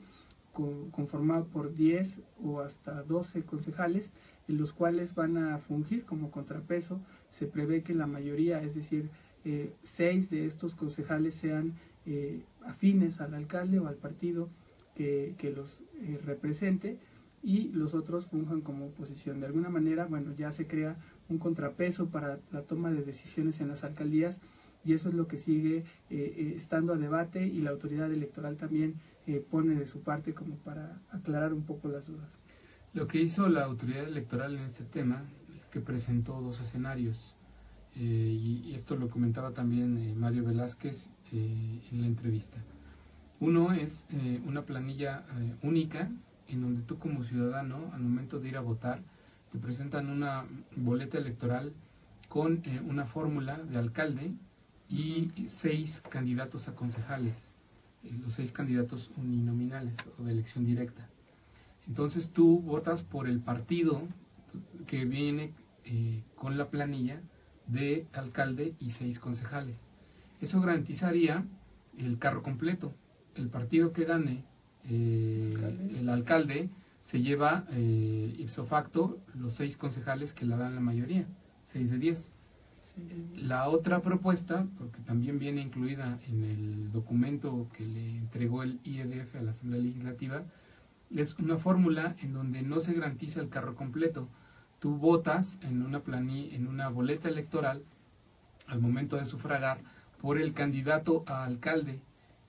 conformado 0.92 1.46
por 1.46 1.76
10 1.76 2.22
o 2.44 2.62
hasta 2.62 3.04
12 3.04 3.44
concejales, 3.44 4.10
en 4.48 4.58
los 4.58 4.74
cuales 4.74 5.14
van 5.14 5.38
a 5.38 5.60
fungir 5.60 6.04
como 6.04 6.32
contrapeso. 6.32 7.00
Se 7.30 7.46
prevé 7.46 7.84
que 7.84 7.94
la 7.94 8.08
mayoría, 8.08 8.64
es 8.64 8.74
decir, 8.74 9.10
eh, 9.46 9.72
seis 9.84 10.32
de 10.32 10.46
estos 10.46 10.74
concejales 10.74 11.36
sean 11.36 11.74
afines 12.66 13.20
al 13.20 13.34
alcalde 13.34 13.80
o 13.80 13.88
al 13.88 13.96
partido 13.96 14.48
que, 14.96 15.36
que 15.38 15.52
los 15.52 15.84
represente 16.26 16.98
y 17.44 17.70
los 17.74 17.94
otros 17.94 18.28
funjan 18.28 18.62
como 18.62 18.88
oposición. 18.88 19.40
De 19.42 19.46
alguna 19.46 19.70
manera, 19.70 20.06
bueno, 20.06 20.34
ya 20.34 20.52
se 20.52 20.68
crea 20.68 20.96
un 21.30 21.38
contrapeso 21.38 22.08
para 22.08 22.40
la 22.52 22.62
toma 22.62 22.92
de 22.92 23.04
decisiones 23.04 23.60
en 23.60 23.68
las 23.68 23.84
alcaldías 23.84 24.38
y 24.88 24.94
eso 24.94 25.10
es 25.10 25.16
lo 25.16 25.28
que 25.28 25.38
sigue 25.38 25.80
eh, 25.80 25.84
eh, 26.10 26.54
estando 26.56 26.94
a 26.94 26.98
debate 26.98 27.46
y 27.46 27.60
la 27.62 27.72
autoridad 27.72 28.12
electoral 28.12 28.56
también 28.56 28.96
eh, 29.26 29.46
pone 29.50 29.76
de 29.76 29.86
su 29.86 30.02
parte 30.02 30.34
como 30.34 30.56
para 30.56 31.02
aclarar 31.12 31.54
un 31.54 31.64
poco 31.64 31.90
las 31.90 32.08
dudas. 32.08 32.38
Lo 32.94 33.06
que 33.06 33.22
hizo 33.22 33.50
la 33.50 33.66
autoridad 33.66 34.08
electoral 34.08 34.56
en 34.56 34.64
este 34.64 34.86
tema 34.86 35.26
es 35.58 35.68
que 35.68 35.82
presentó 35.82 36.42
dos 36.42 36.62
escenarios 36.62 37.36
y, 38.00 38.74
esto 38.76 38.96
lo 38.96 39.10
comentaba 39.10 39.52
también 39.52 40.20
Mario 40.20 40.46
Velázquez 40.46 41.10
en 41.32 42.02
la 42.02 42.06
entrevista. 42.06 42.58
Uno 43.40 43.74
es 43.74 44.06
una 44.46 44.62
planilla 44.62 45.26
única 45.64 46.12
en 46.48 46.62
donde 46.62 46.84
tú 46.84 47.00
como 47.00 47.24
ciudadano 47.24 47.92
al 47.94 48.02
momento 48.02 48.40
de 48.40 48.50
ir 48.50 48.58
a 48.58 48.62
votar 48.62 49.02
te 49.52 49.60
presentan 49.60 50.10
una 50.10 50.46
boleta 50.76 51.18
electoral 51.18 51.74
con 52.28 52.62
eh, 52.66 52.82
una 52.86 53.06
fórmula 53.06 53.58
de 53.58 53.78
alcalde 53.78 54.34
y 54.90 55.32
seis 55.48 56.02
candidatos 56.10 56.68
a 56.68 56.76
concejales, 56.76 57.56
eh, 58.04 58.12
los 58.22 58.34
seis 58.34 58.52
candidatos 58.52 59.12
uninominales 59.18 59.98
o 60.20 60.24
de 60.24 60.34
elección 60.34 60.66
directa. 60.66 61.08
Entonces 61.88 62.30
tú 62.30 62.60
votas 62.60 63.04
por 63.04 63.28
el 63.28 63.40
partido 63.40 64.04
que 64.86 65.06
viene 65.06 65.54
eh, 65.86 66.24
con 66.36 66.58
la 66.58 66.70
planilla 66.70 67.22
de 67.68 68.08
alcalde 68.14 68.76
y 68.80 68.92
seis 68.92 69.20
concejales. 69.20 69.88
Eso 70.42 70.60
garantizaría 70.62 71.46
el 71.98 72.20
carro 72.20 72.44
completo. 72.44 72.94
El 73.36 73.50
partido 73.50 73.94
que 73.94 74.06
gane 74.06 74.44
el 74.90 76.08
alcalde 76.10 76.70
se 77.08 77.22
lleva 77.22 77.64
eh, 77.72 78.36
ipso 78.38 78.66
facto 78.66 79.18
los 79.34 79.54
seis 79.54 79.78
concejales 79.78 80.34
que 80.34 80.46
la 80.46 80.58
dan 80.58 80.76
la 80.76 80.82
mayoría, 80.82 81.26
seis 81.66 81.90
de 81.90 82.00
diez. 82.00 82.34
La 83.38 83.70
otra 83.70 84.02
propuesta, 84.02 84.68
porque 84.78 85.00
también 85.00 85.40
viene 85.40 85.62
incluida 85.62 86.20
en 86.28 86.44
el 86.44 86.92
documento 86.92 87.70
que 87.72 87.86
le 87.86 88.18
entregó 88.18 88.62
el 88.62 88.82
IEDF 88.84 89.38
a 89.38 89.42
la 89.42 89.52
Asamblea 89.52 89.84
Legislativa, 89.84 90.44
es 91.16 91.36
una 91.36 91.58
fórmula 91.58 92.18
en 92.22 92.34
donde 92.34 92.62
no 92.62 92.82
se 92.82 92.92
garantiza 92.92 93.40
el 93.40 93.48
carro 93.48 93.76
completo. 93.76 94.28
Tú 94.80 94.98
votas 94.98 95.62
en 95.64 95.84
una, 95.84 96.02
en 96.06 96.68
una 96.68 96.90
boleta 96.90 97.30
electoral 97.30 97.84
al 98.68 98.82
momento 98.82 99.16
de 99.16 99.24
sufragar 99.24 99.80
por 100.20 100.38
el 100.38 100.54
candidato 100.54 101.24
a 101.26 101.46
alcalde 101.46 102.02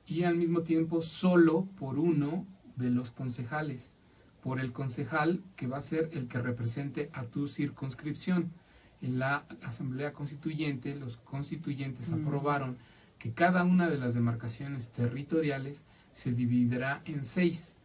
y 0.05 0.25
al 0.25 0.35
mismo 0.35 0.63
tiempo 0.63 1.01
solo 1.01 1.69
por 1.79 1.97
uno 2.01 2.45
de 2.75 2.91
los 2.91 3.13
concejales 3.13 3.98
por 4.43 4.61
el 4.61 4.73
concejal 4.73 5.43
que 5.57 5.67
va 5.67 5.79
a 5.79 5.83
ser 5.83 6.11
el 6.13 6.29
que 6.29 6.39
represente 6.39 7.11
a 7.13 7.25
tu 7.25 7.49
circunscripción. 7.49 8.53
En 9.01 9.19
la 9.19 9.45
Asamblea 9.63 10.13
Constituyente, 10.13 10.95
los 10.95 11.19
constituyentes 11.19 12.11
aprobaron 12.11 12.79
que 13.19 13.33
cada 13.33 13.65
una 13.65 13.89
de 13.89 13.99
las 13.99 14.15
demarcaciones 14.15 14.89
territoriales 14.89 15.83
se 16.15 16.33
dividirá 16.33 17.03
en 17.05 17.25
seis 17.25 17.77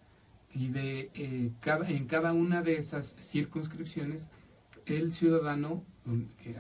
y 0.54 0.70
de, 0.70 1.12
eh, 1.14 1.52
cada, 1.60 1.90
en 1.90 2.06
cada 2.08 2.34
una 2.34 2.62
de 2.62 2.78
esas 2.78 3.16
circunscripciones 3.20 4.30
el 4.86 5.14
ciudadano 5.14 5.84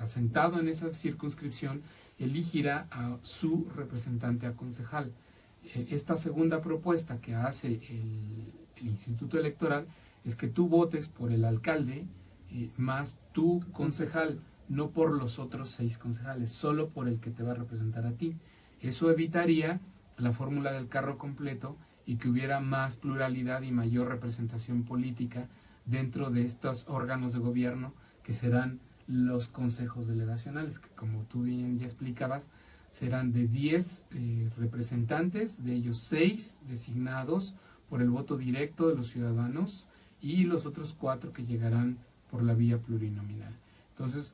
asentado 0.01 0.59
en 0.59 0.69
esa 0.69 0.93
circunscripción 0.93 1.81
elegirá 2.17 2.87
a 2.91 3.17
su 3.21 3.67
representante 3.75 4.45
a 4.45 4.53
concejal. 4.53 5.11
Eh, 5.63 5.87
esta 5.91 6.15
segunda 6.15 6.61
propuesta 6.61 7.19
que 7.19 7.35
hace 7.35 7.67
el, 7.89 8.51
el 8.77 8.87
Instituto 8.87 9.37
Electoral 9.37 9.87
es 10.23 10.35
que 10.35 10.47
tú 10.47 10.67
votes 10.67 11.07
por 11.07 11.31
el 11.31 11.45
alcalde 11.45 12.05
eh, 12.51 12.69
más 12.77 13.17
tu 13.33 13.61
concejal 13.71 14.39
no 14.69 14.91
por 14.91 15.11
los 15.11 15.39
otros 15.39 15.71
seis 15.71 15.97
concejales, 15.97 16.51
solo 16.51 16.89
por 16.89 17.07
el 17.07 17.19
que 17.19 17.31
te 17.31 17.43
va 17.43 17.51
a 17.51 17.55
representar 17.55 18.05
a 18.05 18.13
ti. 18.13 18.35
Eso 18.81 19.11
evitaría 19.11 19.81
la 20.17 20.31
fórmula 20.31 20.71
del 20.71 20.87
carro 20.87 21.17
completo 21.17 21.77
y 22.05 22.15
que 22.15 22.29
hubiera 22.29 22.59
más 22.59 22.95
pluralidad 22.95 23.61
y 23.61 23.71
mayor 23.71 24.07
representación 24.07 24.83
política 24.83 25.47
dentro 25.85 26.29
de 26.29 26.45
estos 26.45 26.85
órganos 26.87 27.33
de 27.33 27.39
gobierno 27.39 27.93
que 28.23 28.33
serán 28.33 28.79
los 29.07 29.47
consejos 29.47 30.07
delegacionales, 30.07 30.79
que 30.79 30.89
como 30.89 31.23
tú 31.23 31.43
bien 31.43 31.77
ya 31.77 31.85
explicabas, 31.85 32.49
serán 32.89 33.33
de 33.33 33.47
10 33.47 34.07
eh, 34.11 34.49
representantes, 34.57 35.63
de 35.63 35.73
ellos 35.73 35.97
6 35.99 36.61
designados 36.67 37.55
por 37.93 38.01
el 38.01 38.09
voto 38.09 38.37
directo 38.37 38.89
de 38.89 38.95
los 38.95 39.11
ciudadanos 39.11 39.85
y 40.19 40.45
los 40.45 40.65
otros 40.65 40.95
4 40.99 41.31
que 41.31 41.45
llegarán 41.45 41.99
por 42.31 42.41
la 42.41 42.55
vía 42.55 42.79
plurinominal. 42.79 43.53
Entonces, 43.91 44.33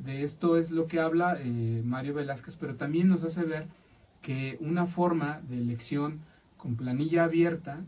de 0.00 0.24
esto 0.24 0.56
es 0.56 0.70
lo 0.70 0.86
que 0.86 0.98
habla 0.98 1.36
eh, 1.38 1.82
Mario 1.84 2.14
Velázquez, 2.14 2.56
pero 2.56 2.76
también 2.76 3.08
nos 3.08 3.24
hace 3.24 3.44
ver 3.44 3.66
que 4.22 4.56
una 4.62 4.86
forma 4.86 5.42
de 5.50 5.58
elección 5.58 6.20
con 6.56 6.76
planilla 6.76 7.24
abierta, 7.24 7.80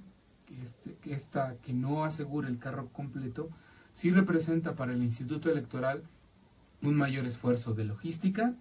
este, 0.63 0.99
esta, 1.11 1.57
que 1.63 1.73
no 1.73 2.05
asegura 2.05 2.51
el 2.51 2.59
carro 2.59 2.91
completo, 2.93 3.49
sí 3.95 4.11
representa 4.11 4.75
para 4.75 4.93
el 4.93 5.03
Instituto 5.03 5.51
Electoral 5.51 6.03
un 6.83 6.95
mayor 6.95 7.25
esfuerzo 7.25 7.73
de 7.73 7.87
logística 7.87 8.53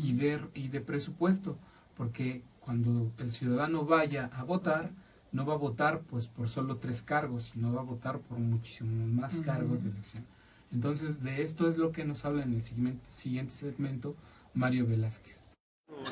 y, 0.00 0.12
de, 0.12 0.40
y 0.54 0.68
de 0.68 0.80
presupuesto, 0.80 1.58
porque 1.96 2.42
cuando 2.60 3.10
el 3.18 3.32
ciudadano 3.32 3.84
vaya 3.84 4.30
a 4.36 4.44
votar, 4.44 4.92
no 5.34 5.44
va 5.44 5.54
a 5.54 5.58
votar 5.58 6.00
pues 6.02 6.28
por 6.28 6.48
solo 6.48 6.76
tres 6.76 7.02
cargos, 7.02 7.50
sino 7.52 7.74
va 7.74 7.80
a 7.80 7.84
votar 7.84 8.20
por 8.20 8.38
muchísimos 8.38 9.08
más 9.08 9.36
cargos 9.44 9.82
de 9.82 9.90
elección. 9.90 10.24
Entonces, 10.72 11.22
de 11.22 11.42
esto 11.42 11.68
es 11.68 11.76
lo 11.76 11.90
que 11.90 12.04
nos 12.04 12.24
habla 12.24 12.44
en 12.44 12.54
el 12.54 12.62
siguiente 12.62 13.52
segmento 13.52 14.14
Mario 14.54 14.86
Velázquez. 14.86 15.43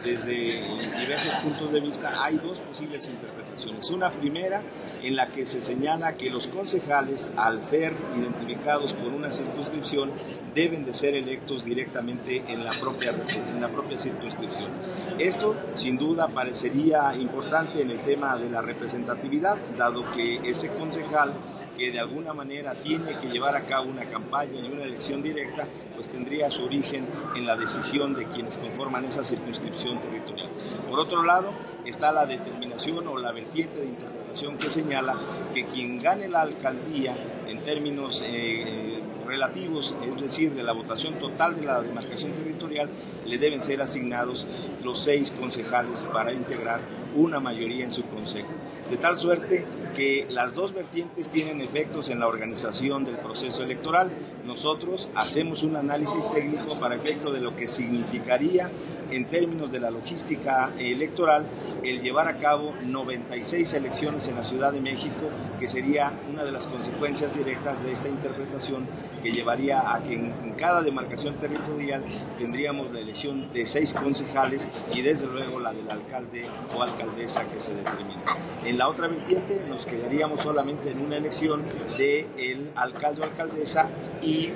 Desde 0.05 0.63
diversos 0.99 1.35
puntos 1.43 1.73
de 1.73 1.81
vista 1.81 2.25
hay 2.25 2.37
dos 2.39 2.59
posibles 2.61 3.07
interpretaciones. 3.09 3.89
Una 3.91 4.11
primera 4.11 4.63
en 5.03 5.15
la 5.15 5.29
que 5.29 5.47
se 5.47 5.61
señala 5.61 6.15
que 6.15 6.29
los 6.29 6.49
concejales, 6.49 7.35
al 7.37 7.61
ser 7.61 7.93
identificados 8.17 8.95
por 8.95 9.13
una 9.13 9.31
circunscripción, 9.31 10.11
deben 10.55 10.85
de 10.85 10.95
ser 10.95 11.15
electos 11.15 11.65
directamente 11.65 12.43
en 12.49 12.65
la 12.65 12.73
propia, 12.73 13.11
en 13.11 13.61
la 13.61 13.69
propia 13.69 13.97
circunscripción. 13.97 14.71
Esto, 15.19 15.55
sin 15.75 15.99
duda, 15.99 16.29
parecería 16.29 17.15
importante 17.15 17.81
en 17.81 17.91
el 17.91 18.01
tema 18.01 18.37
de 18.37 18.51
la 18.51 18.61
representatividad, 18.61 19.57
dado 19.77 20.05
que 20.13 20.37
ese 20.49 20.69
concejal 20.69 21.33
que 21.77 21.91
de 21.91 22.01
alguna 22.01 22.33
manera 22.33 22.75
tiene 22.83 23.19
que 23.21 23.29
llevar 23.29 23.57
a 23.57 23.65
cabo 23.67 23.91
una 23.91 24.05
campaña 24.05 24.61
y 24.61 24.71
una 24.71 24.85
elección 24.85 25.23
directa, 25.23 25.67
pues 25.95 26.09
tendría 26.09 26.51
su 26.51 26.65
origen 26.65 27.07
en 27.37 27.47
la 27.47 27.57
decisión 27.57 28.15
de 28.15 28.27
quienes 28.27 28.57
conforman 28.57 29.05
esa 29.05 29.25
circunscripción 29.25 30.01
territorial. 30.01 30.49
Por 30.89 31.01
otro 31.01 31.23
lado, 31.23 31.53
está 31.85 32.13
la 32.13 32.27
determinación 32.27 33.07
o 33.07 33.19
la 33.19 33.33
vertiente 33.33 33.81
de 33.81 33.87
interpretación 33.87 34.59
que 34.59 34.71
señala 34.71 35.17
que 35.55 35.65
quien 35.67 36.01
gane 36.01 36.29
la 36.29 36.43
alcaldía 36.43 37.17
en 37.47 37.61
términos 37.65 38.25
eh, 38.27 39.01
relativos, 39.27 39.95
es 40.03 40.23
decir, 40.23 40.53
de 40.53 40.63
la 40.63 40.73
votación 40.73 41.15
total 41.15 41.57
de 41.57 41.63
la 41.63 41.83
demarcación 41.83 42.33
territorial, 42.33 42.89
le 43.27 43.39
deben 43.39 43.63
ser 43.63 43.81
asignados 43.81 44.49
los 44.83 44.99
seis 44.99 45.31
concejales 45.31 46.05
para 46.13 46.33
integrar 46.33 46.81
una 47.15 47.41
mayoría 47.41 47.85
en 47.85 47.91
su 47.91 48.05
consejo. 48.05 48.49
De 48.91 48.97
tal 48.97 49.17
suerte 49.17 49.65
que 49.93 50.27
las 50.29 50.55
dos 50.55 50.73
vertientes 50.73 51.29
tienen 51.29 51.61
efectos 51.61 52.09
en 52.09 52.21
la 52.21 52.27
organización 52.27 53.05
del 53.05 53.17
proceso 53.17 53.63
electoral. 53.63 54.11
Nosotros 54.45 55.11
hacemos 55.15 55.63
un 55.63 55.77
análisis 55.77 56.29
técnico 56.31 56.79
para 56.81 56.95
efecto 56.95 57.33
de 57.33 57.41
lo 57.41 57.55
que 57.57 57.69
significaría 57.69 58.71
en 59.11 59.27
términos 59.27 59.71
de 59.71 59.81
la 59.81 59.91
logística 59.91 60.71
electoral 60.79 61.47
el 61.85 62.01
llevar 62.01 62.29
a 62.29 62.39
cabo 62.39 62.75
96 62.85 63.75
elecciones 63.75 64.29
en 64.29 64.37
la 64.37 64.45
Ciudad 64.45 64.73
de 64.73 64.81
México, 64.81 65.29
que 65.59 65.69
sería 65.69 66.13
una 66.33 66.45
de 66.45 66.53
las 66.53 66.67
consecuencias 66.67 67.37
directas 67.37 67.83
de 67.85 67.93
esta 67.93 68.09
interpretación 68.09 68.87
que 69.23 69.31
llevaría 69.31 69.95
a 69.95 70.01
que 70.01 70.15
en, 70.15 70.33
cada 70.59 70.83
demarcación 70.83 71.35
territorial 71.37 72.03
tendríamos 72.39 72.93
la 72.93 73.01
elección 73.01 73.53
de 73.53 73.67
seis 73.67 73.95
concejales 73.95 74.71
y 74.93 75.03
desde 75.03 75.27
luego 75.27 75.59
la 75.59 75.73
del 75.73 75.91
alcalde 75.91 76.47
o 76.77 76.83
alcaldesa 76.83 77.45
que 77.45 77.59
se 77.59 77.75
determine. 77.75 78.23
En 78.65 78.79
la 78.79 78.89
otra 78.89 79.09
vertiente 79.09 79.61
nos 79.69 79.87
quedaríamos 79.87 80.41
solamente 80.41 80.91
en 80.91 81.01
una 81.01 81.17
elección 81.17 81.63
del 81.97 82.27
el 82.37 82.71
alcalde 82.77 83.23
o 83.23 83.25
alcaldesa 83.25 83.89
y 84.23 84.51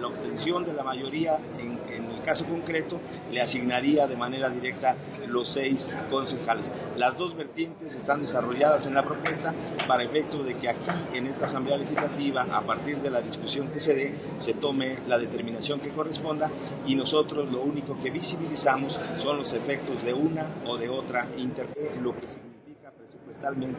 la 0.00 0.06
obtención 0.06 0.64
de 0.64 0.72
la 0.74 0.84
mayoría 0.84 1.38
en, 1.58 1.78
en, 1.92 2.11
caso 2.22 2.46
concreto 2.46 3.00
le 3.30 3.40
asignaría 3.40 4.06
de 4.06 4.16
manera 4.16 4.48
directa 4.48 4.96
los 5.26 5.48
seis 5.48 5.96
concejales. 6.10 6.72
Las 6.96 7.16
dos 7.16 7.36
vertientes 7.36 7.94
están 7.94 8.20
desarrolladas 8.20 8.86
en 8.86 8.94
la 8.94 9.02
propuesta 9.02 9.52
para 9.86 10.02
efecto 10.02 10.42
de 10.42 10.54
que 10.54 10.68
aquí 10.68 10.90
en 11.14 11.26
esta 11.26 11.46
Asamblea 11.46 11.76
Legislativa, 11.78 12.46
a 12.50 12.62
partir 12.62 12.98
de 12.98 13.10
la 13.10 13.20
discusión 13.20 13.68
que 13.68 13.78
se 13.78 13.94
dé, 13.94 14.14
se 14.38 14.54
tome 14.54 14.96
la 15.08 15.18
determinación 15.18 15.80
que 15.80 15.90
corresponda 15.90 16.50
y 16.86 16.94
nosotros 16.94 17.50
lo 17.50 17.60
único 17.62 17.98
que 18.00 18.10
visibilizamos 18.10 19.00
son 19.18 19.38
los 19.38 19.52
efectos 19.52 20.04
de 20.04 20.14
una 20.14 20.46
o 20.66 20.76
de 20.76 20.88
otra 20.88 21.26
intervención, 21.36 22.02
lo 22.02 22.16
que 22.16 22.26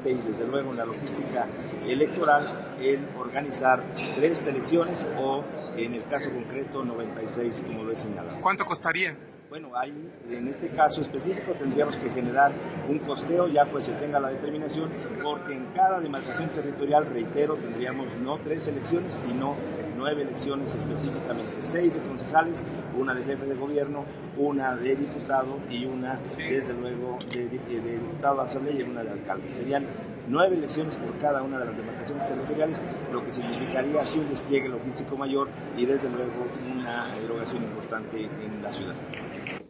y 0.06 0.14
desde 0.28 0.46
luego 0.46 0.72
en 0.72 0.78
la 0.78 0.86
logística 0.86 1.46
electoral 1.88 2.76
el 2.82 3.08
organizar 3.18 3.82
tres 4.16 4.46
elecciones 4.48 5.08
o 5.18 5.44
en 5.78 5.94
el 5.94 6.06
caso 6.06 6.32
concreto 6.32 6.84
96 6.84 7.64
como 7.68 7.84
lo 7.84 7.92
he 7.92 7.96
señalado. 7.96 8.40
¿Cuánto 8.42 8.66
costaría? 8.66 9.16
Bueno, 9.54 9.70
hay, 9.76 9.94
en 10.32 10.48
este 10.48 10.70
caso 10.70 11.02
específico 11.02 11.52
tendríamos 11.52 12.00
que 12.00 12.10
generar 12.10 12.52
un 12.90 12.98
costeo, 12.98 13.48
ya 13.48 13.66
pues 13.66 13.84
se 13.84 13.94
tenga 13.94 14.20
la 14.20 14.30
determinación, 14.30 14.90
porque 15.22 15.54
en 15.56 15.66
cada 15.76 16.00
demarcación 16.00 16.50
territorial, 16.50 17.06
reitero, 17.06 17.56
tendríamos 17.58 18.16
no 18.16 18.40
tres 18.40 18.68
elecciones, 18.68 19.14
sino 19.14 19.56
nueve 19.96 20.24
elecciones 20.24 20.74
específicamente, 20.74 21.58
seis 21.62 21.94
de 21.94 22.00
concejales, 22.00 22.64
una 22.98 23.14
de 23.14 23.24
jefe 23.26 23.46
de 23.46 23.54
gobierno, 23.54 24.06
una 24.38 24.76
de 24.76 24.96
diputado 24.96 25.60
y 25.70 25.86
una, 25.86 26.20
desde 26.36 26.74
luego, 26.74 27.20
de, 27.32 27.48
de 27.48 27.94
diputado 28.00 28.38
de 28.38 28.42
asamblea 28.42 28.74
y 28.74 28.82
una 28.82 29.04
de 29.04 29.12
alcalde. 29.12 29.54
Serían 29.54 29.86
nueve 30.30 30.56
elecciones 30.56 30.98
por 30.98 31.18
cada 31.18 31.42
una 31.44 31.60
de 31.60 31.66
las 31.66 31.78
demarcaciones 31.78 32.28
territoriales, 32.28 32.82
lo 33.12 33.24
que 33.24 33.32
significaría 33.32 34.02
así 34.02 34.20
un 34.20 34.30
despliegue 34.30 34.70
logístico 34.70 35.16
mayor 35.18 35.50
y 35.78 35.86
desde 35.86 36.10
luego 36.10 36.48
una 36.74 37.16
erogación 37.18 37.64
importante 37.64 38.24
en 38.24 38.64
la 38.64 38.72
ciudad 38.72 38.96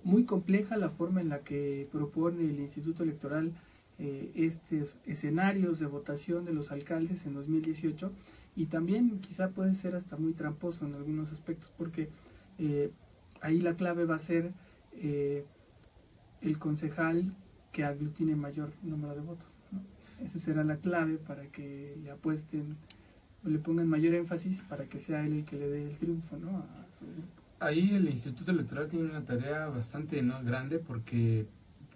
muy 0.04 0.26
compleja 0.26 0.78
la 0.78 0.90
forma 0.90 1.22
en 1.22 1.30
la 1.30 1.40
que 1.40 1.88
propone 1.92 2.42
el 2.42 2.60
Instituto 2.60 3.04
Electoral 3.04 3.54
eh, 4.00 4.32
estos 4.36 4.98
escenarios 5.06 5.80
de 5.80 5.86
votación 5.86 6.46
de 6.46 6.54
los 6.54 6.72
alcaldes 6.72 7.26
en 7.26 7.34
2018 7.34 8.12
y 8.56 8.66
también 8.66 9.20
quizá 9.20 9.50
puede 9.50 9.76
ser 9.76 9.96
hasta 9.96 10.18
muy 10.18 10.34
tramposo 10.34 10.86
en 10.86 10.96
algunos 10.96 11.32
aspectos 11.32 11.72
porque 11.78 12.10
eh, 12.58 12.92
ahí 13.42 13.60
la 13.60 13.76
clave 13.76 14.06
va 14.06 14.16
a 14.16 14.20
ser 14.20 14.52
eh, 14.94 15.46
el 16.42 16.60
concejal 16.60 17.34
que 17.72 17.84
aglutine 17.84 18.36
mayor 18.36 18.72
número 18.84 19.16
de 19.16 19.22
votos. 19.22 19.53
Esa 20.24 20.40
será 20.40 20.64
la 20.64 20.78
clave 20.78 21.18
para 21.18 21.44
que 21.48 21.98
le 22.02 22.12
apuesten 22.12 22.78
o 23.46 23.50
le 23.50 23.60
pongan 23.60 23.88
mayor 23.88 24.16
énfasis 24.16 24.62
para 24.62 24.86
que 24.86 25.00
sea 25.00 25.26
él 25.26 25.34
el 25.34 25.46
que 25.46 25.58
le 25.58 25.68
dé 25.68 25.84
el 25.84 25.98
triunfo 25.98 26.38
¿no? 26.38 26.60
a 26.60 26.88
su 26.98 27.06
grupo 27.06 27.44
ahí 27.64 27.96
el 27.96 28.10
Instituto 28.10 28.52
Electoral 28.52 28.90
tiene 28.90 29.10
una 29.10 29.24
tarea 29.24 29.68
bastante 29.68 30.22
¿no? 30.22 30.44
grande 30.44 30.80
porque 30.80 31.48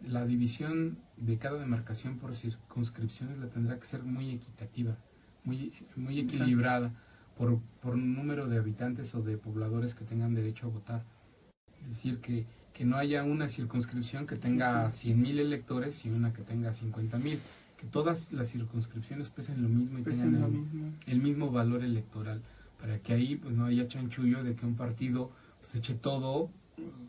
la 0.05 0.25
división 0.25 0.97
de 1.17 1.37
cada 1.37 1.59
demarcación 1.59 2.17
por 2.17 2.35
circunscripciones 2.35 3.37
la 3.37 3.47
tendrá 3.47 3.79
que 3.79 3.85
ser 3.85 4.03
muy 4.03 4.31
equitativa, 4.31 4.95
muy, 5.43 5.73
muy 5.95 6.19
equilibrada 6.19 6.93
por, 7.37 7.59
por 7.81 7.97
número 7.97 8.47
de 8.47 8.57
habitantes 8.57 9.13
o 9.15 9.21
de 9.21 9.37
pobladores 9.37 9.95
que 9.95 10.05
tengan 10.05 10.35
derecho 10.35 10.67
a 10.67 10.69
votar. 10.69 11.03
Es 11.83 11.89
decir, 11.89 12.19
que, 12.19 12.45
que 12.73 12.85
no 12.85 12.97
haya 12.97 13.23
una 13.23 13.49
circunscripción 13.49 14.27
que 14.27 14.35
tenga 14.35 14.87
100.000 14.87 15.39
electores 15.39 16.05
y 16.05 16.09
una 16.09 16.33
que 16.33 16.43
tenga 16.43 16.73
50.000, 16.73 17.39
que 17.77 17.85
todas 17.85 18.31
las 18.33 18.49
circunscripciones 18.49 19.29
pesen 19.29 19.61
lo 19.61 19.69
mismo 19.69 19.99
y 19.99 20.03
tengan 20.03 20.35
el, 20.35 20.49
mismo. 20.49 20.93
el 21.05 21.21
mismo 21.21 21.51
valor 21.51 21.83
electoral, 21.83 22.41
para 22.79 22.99
que 22.99 23.13
ahí 23.13 23.35
pues, 23.35 23.53
no 23.55 23.65
haya 23.65 23.87
chanchullo 23.87 24.43
de 24.43 24.55
que 24.55 24.65
un 24.65 24.75
partido 24.75 25.31
se 25.61 25.77
eche 25.77 25.93
todo 25.93 26.49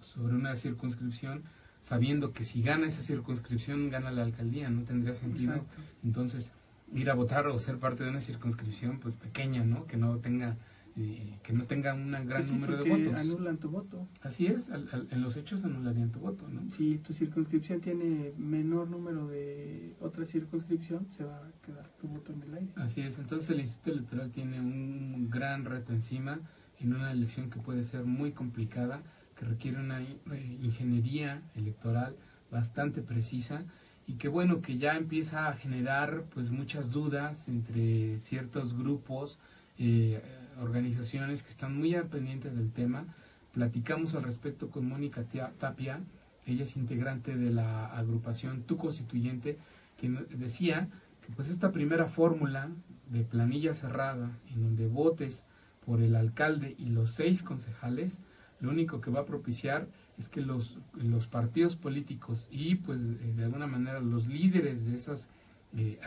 sobre 0.02 0.34
una 0.34 0.56
circunscripción 0.56 1.42
sabiendo 1.82 2.32
que 2.32 2.44
si 2.44 2.62
gana 2.62 2.86
esa 2.86 3.02
circunscripción 3.02 3.90
gana 3.90 4.10
la 4.10 4.22
alcaldía, 4.22 4.68
no 4.68 4.82
tendría 4.82 5.14
sentido. 5.14 5.64
Entonces, 6.04 6.52
ir 6.94 7.10
a 7.10 7.14
votar 7.14 7.46
o 7.46 7.58
ser 7.58 7.78
parte 7.78 8.04
de 8.04 8.10
una 8.10 8.20
circunscripción 8.20 8.98
pues 8.98 9.16
pequeña, 9.16 9.64
¿no? 9.64 9.86
Que 9.86 9.96
no 9.96 10.16
tenga 10.18 10.56
eh, 11.00 11.38
que 11.44 11.52
no 11.52 11.64
tenga 11.64 11.94
un 11.94 12.10
gran 12.10 12.26
pues 12.26 12.50
número 12.50 12.76
de 12.76 12.90
votos. 12.90 13.14
anulan 13.14 13.58
tu 13.58 13.70
voto. 13.70 14.08
Así 14.20 14.46
es, 14.46 14.68
en 14.68 15.22
los 15.22 15.36
hechos 15.36 15.62
anularían 15.62 16.10
tu 16.10 16.18
voto, 16.18 16.48
¿no? 16.48 16.68
Si 16.70 16.98
tu 16.98 17.12
circunscripción 17.12 17.80
tiene 17.80 18.32
menor 18.36 18.88
número 18.88 19.28
de 19.28 19.94
otra 20.00 20.26
circunscripción, 20.26 21.06
se 21.10 21.22
va 21.22 21.36
a 21.36 21.52
quedar 21.64 21.88
tu 22.00 22.08
voto 22.08 22.32
en 22.32 22.42
el 22.42 22.54
aire. 22.54 22.72
Así 22.76 23.00
es, 23.00 23.18
entonces 23.18 23.48
el 23.50 23.60
Instituto 23.60 23.92
Electoral 23.92 24.32
tiene 24.32 24.60
un 24.60 25.30
gran 25.30 25.64
reto 25.64 25.92
encima 25.92 26.40
en 26.80 26.92
una 26.94 27.12
elección 27.12 27.48
que 27.48 27.60
puede 27.60 27.84
ser 27.84 28.04
muy 28.04 28.32
complicada, 28.32 29.02
que 29.36 29.44
requiere 29.44 29.78
una 29.78 30.02
eh, 30.02 30.58
ingeniería 30.60 31.42
electoral 31.54 32.16
bastante 32.50 33.02
precisa 33.02 33.62
y 34.08 34.14
que 34.14 34.26
bueno 34.26 34.62
que 34.62 34.78
ya 34.78 34.96
empieza 34.96 35.48
a 35.48 35.52
generar 35.52 36.24
pues 36.34 36.50
muchas 36.50 36.90
dudas 36.90 37.46
entre 37.46 38.18
ciertos 38.18 38.76
grupos 38.76 39.38
eh, 39.78 40.20
organizaciones 40.60 41.42
que 41.42 41.50
están 41.50 41.78
muy 41.78 41.94
al 41.94 42.06
pendiente 42.06 42.50
del 42.50 42.72
tema. 42.72 43.06
Platicamos 43.52 44.14
al 44.14 44.24
respecto 44.24 44.70
con 44.70 44.88
Mónica 44.88 45.24
Tapia 45.58 46.00
ella 46.48 46.64
es 46.64 46.76
integrante 46.76 47.36
de 47.36 47.50
la 47.50 47.86
agrupación 47.86 48.62
Tu 48.62 48.78
Constituyente 48.78 49.58
que 49.98 50.08
decía 50.08 50.88
que 51.24 51.32
pues 51.32 51.48
esta 51.50 51.72
primera 51.72 52.06
fórmula 52.06 52.70
de 53.10 53.22
planilla 53.22 53.74
cerrada 53.74 54.30
en 54.50 54.62
donde 54.62 54.86
votes 54.86 55.44
por 55.84 56.00
el 56.00 56.16
alcalde 56.16 56.74
y 56.78 56.86
los 56.86 57.10
seis 57.10 57.42
concejales 57.42 58.20
lo 58.60 58.70
único 58.70 59.00
que 59.00 59.10
va 59.10 59.20
a 59.20 59.26
propiciar 59.26 59.88
es 60.18 60.28
que 60.28 60.40
los, 60.40 60.78
los 60.94 61.26
partidos 61.26 61.76
políticos 61.76 62.48
y 62.50 62.76
pues 62.76 63.02
eh, 63.02 63.34
de 63.36 63.44
alguna 63.44 63.66
manera 63.66 64.00
los 64.00 64.26
líderes 64.26 64.86
de 64.86 64.96
esas 64.96 65.28
eh, 65.76 65.98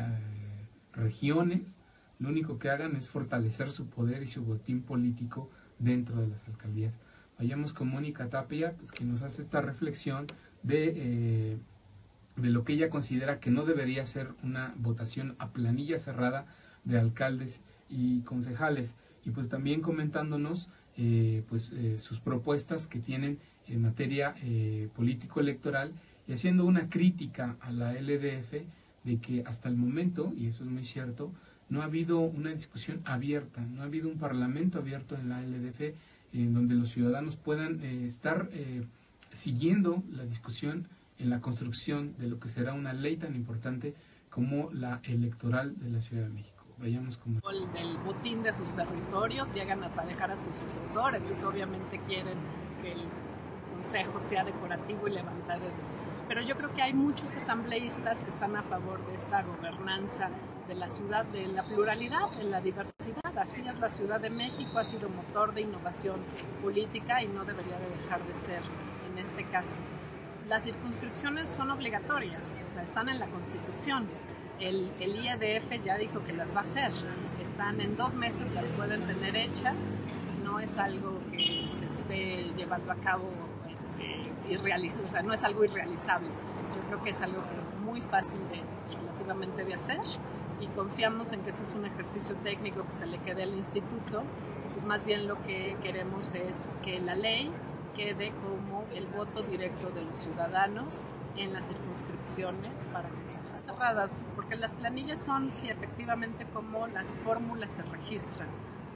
regiones 0.93 1.77
lo 2.21 2.29
único 2.29 2.57
que 2.59 2.69
hagan 2.69 2.95
es 2.95 3.09
fortalecer 3.09 3.69
su 3.69 3.87
poder 3.87 4.23
y 4.23 4.27
su 4.27 4.43
botín 4.43 4.81
político 4.83 5.49
dentro 5.79 6.21
de 6.21 6.27
las 6.27 6.47
alcaldías. 6.47 6.99
Vayamos 7.37 7.73
con 7.73 7.89
Mónica 7.89 8.29
Tapia, 8.29 8.73
pues, 8.77 8.91
que 8.91 9.03
nos 9.03 9.23
hace 9.23 9.41
esta 9.41 9.59
reflexión 9.61 10.27
de, 10.63 10.93
eh, 10.95 11.57
de 12.35 12.49
lo 12.49 12.63
que 12.63 12.73
ella 12.73 12.89
considera 12.89 13.39
que 13.39 13.49
no 13.49 13.65
debería 13.65 14.05
ser 14.05 14.29
una 14.43 14.73
votación 14.77 15.35
a 15.39 15.49
planilla 15.49 15.99
cerrada 15.99 16.45
de 16.85 16.99
alcaldes 16.99 17.61
y 17.89 18.21
concejales. 18.21 18.95
Y 19.25 19.31
pues 19.31 19.49
también 19.49 19.81
comentándonos 19.81 20.69
pues, 21.49 21.71
sus 21.97 22.19
propuestas 22.19 22.85
que 22.85 22.99
tienen 22.99 23.39
en 23.67 23.81
materia 23.81 24.35
eh, 24.43 24.89
político-electoral 24.95 25.93
y 26.27 26.33
haciendo 26.33 26.65
una 26.65 26.89
crítica 26.89 27.57
a 27.61 27.71
la 27.71 27.93
LDF 27.93 28.63
de 29.03 29.17
que 29.19 29.43
hasta 29.45 29.69
el 29.69 29.75
momento, 29.75 30.33
y 30.37 30.47
eso 30.47 30.63
es 30.63 30.69
muy 30.69 30.83
cierto, 30.83 31.31
no 31.71 31.81
ha 31.81 31.85
habido 31.85 32.19
una 32.19 32.51
discusión 32.51 33.01
abierta, 33.05 33.61
no 33.61 33.81
ha 33.81 33.85
habido 33.85 34.09
un 34.09 34.17
parlamento 34.17 34.77
abierto 34.77 35.15
en 35.15 35.29
la 35.29 35.41
LDF 35.41 35.95
en 36.33 36.53
donde 36.53 36.75
los 36.75 36.89
ciudadanos 36.89 37.37
puedan 37.37 37.81
eh, 37.81 38.05
estar 38.05 38.49
eh, 38.51 38.83
siguiendo 39.31 40.03
la 40.11 40.23
discusión 40.23 40.87
en 41.17 41.29
la 41.29 41.39
construcción 41.39 42.13
de 42.17 42.27
lo 42.27 42.39
que 42.39 42.49
será 42.49 42.73
una 42.73 42.93
ley 42.93 43.15
tan 43.15 43.35
importante 43.35 43.95
como 44.29 44.69
la 44.73 44.99
electoral 45.03 45.79
de 45.79 45.89
la 45.89 46.01
Ciudad 46.01 46.23
de 46.23 46.29
México. 46.29 46.65
Veamos 46.77 47.15
cómo... 47.15 47.39
El 47.49 47.71
del 47.71 47.97
botín 47.99 48.43
de 48.43 48.51
sus 48.51 48.69
territorios 48.75 49.47
llegan 49.53 49.81
a 49.83 50.05
dejar 50.05 50.31
a 50.31 50.37
su 50.37 50.49
sucesor, 50.51 51.15
entonces 51.15 51.43
obviamente 51.45 52.01
quieren 52.05 52.37
que 52.81 52.91
el 52.91 53.01
consejo 53.75 54.19
sea 54.19 54.43
decorativo 54.43 55.07
y 55.07 55.11
levantaderos. 55.11 55.95
Pero 56.27 56.41
yo 56.41 56.57
creo 56.57 56.73
que 56.73 56.81
hay 56.81 56.93
muchos 56.93 57.33
asambleístas 57.35 58.21
que 58.21 58.29
están 58.29 58.57
a 58.57 58.63
favor 58.63 59.05
de 59.07 59.15
esta 59.15 59.43
gobernanza 59.43 60.29
de 60.71 60.75
la 60.75 60.89
ciudad, 60.89 61.25
de 61.25 61.47
la 61.47 61.63
pluralidad, 61.63 62.31
de 62.31 62.45
la 62.45 62.61
diversidad. 62.61 63.37
Así 63.37 63.61
es 63.67 63.77
la 63.79 63.89
Ciudad 63.89 64.21
de 64.21 64.29
México, 64.29 64.79
ha 64.79 64.85
sido 64.85 65.09
motor 65.09 65.53
de 65.53 65.63
innovación 65.63 66.21
política 66.61 67.21
y 67.21 67.27
no 67.27 67.43
debería 67.43 67.77
de 67.77 67.89
dejar 67.89 68.25
de 68.25 68.33
ser 68.33 68.61
en 69.11 69.17
este 69.17 69.43
caso. 69.49 69.81
Las 70.47 70.63
circunscripciones 70.63 71.49
son 71.49 71.71
obligatorias, 71.71 72.55
o 72.69 72.73
sea, 72.73 72.83
están 72.83 73.09
en 73.09 73.19
la 73.19 73.27
Constitución. 73.27 74.07
El, 74.61 74.93
el 75.01 75.17
IEDF 75.17 75.83
ya 75.83 75.97
dijo 75.97 76.23
que 76.23 76.31
las 76.31 76.55
va 76.55 76.59
a 76.59 76.63
hacer. 76.63 76.91
Están 77.41 77.81
en 77.81 77.97
dos 77.97 78.13
meses, 78.13 78.49
las 78.53 78.67
pueden 78.67 79.01
tener 79.01 79.35
hechas. 79.35 79.75
No 80.41 80.61
es 80.61 80.77
algo 80.77 81.19
que 81.31 81.67
se 81.69 81.85
esté 81.85 82.49
llevando 82.55 82.93
a 82.93 82.95
cabo 82.95 83.29
irrealizable, 84.49 85.07
o 85.07 85.11
sea, 85.11 85.21
no 85.21 85.33
es 85.33 85.43
algo 85.43 85.65
irrealizable. 85.65 86.27
Yo 86.27 86.81
creo 86.87 87.03
que 87.03 87.09
es 87.09 87.21
algo 87.21 87.43
muy 87.83 87.99
fácil 87.99 88.39
de, 88.49 88.61
relativamente 88.95 89.65
de 89.65 89.73
hacer 89.73 89.99
y 90.61 90.67
confiamos 90.67 91.31
en 91.31 91.41
que 91.41 91.49
ese 91.49 91.63
es 91.63 91.73
un 91.73 91.85
ejercicio 91.85 92.35
técnico 92.43 92.85
que 92.85 92.93
se 92.93 93.05
le 93.05 93.17
quede 93.19 93.43
al 93.43 93.53
instituto, 93.53 94.23
pues 94.73 94.85
más 94.85 95.03
bien 95.05 95.27
lo 95.27 95.41
que 95.43 95.75
queremos 95.83 96.33
es 96.33 96.69
que 96.83 96.99
la 96.99 97.15
ley 97.15 97.51
quede 97.95 98.31
como 98.31 98.85
el 98.95 99.07
voto 99.07 99.41
directo 99.43 99.89
de 99.89 100.05
los 100.05 100.15
ciudadanos 100.17 101.01
en 101.35 101.53
las 101.53 101.67
circunscripciones 101.67 102.87
para 102.87 103.09
que 103.09 103.29
sean 103.29 103.43
cerradas, 103.65 104.23
porque 104.35 104.55
las 104.55 104.73
planillas 104.73 105.23
son, 105.23 105.51
sí, 105.51 105.69
efectivamente, 105.69 106.45
como 106.53 106.87
las 106.87 107.13
fórmulas 107.23 107.71
se 107.71 107.83
registran 107.83 108.47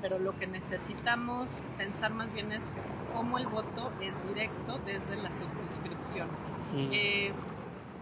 pero 0.01 0.19
lo 0.19 0.37
que 0.37 0.45
necesitamos 0.45 1.49
pensar 1.79 2.13
más 2.13 2.31
bien 2.31 2.51
es 2.51 2.63
cómo 3.11 3.39
el 3.39 3.47
voto 3.47 3.91
es 4.01 4.13
directo 4.27 4.79
desde 4.85 5.15
las 5.15 5.33
circunscripciones. 5.35 6.53
Eh, 6.91 7.31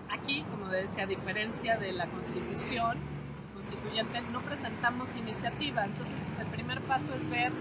aquí, 0.10 0.44
como 0.52 0.68
decía, 0.68 1.04
a 1.04 1.08
diferencia 1.08 1.78
de 1.78 1.94
la 1.94 2.08
Constitución 2.08 2.98
constituyente, 3.64 4.22
no 4.32 4.42
presentamos 4.42 5.16
iniciativa, 5.16 5.86
entonces 5.86 6.16
pues, 6.28 6.40
el 6.40 6.48
primer 6.48 6.82
paso 6.82 7.14
es 7.14 7.30
ver 7.30 7.52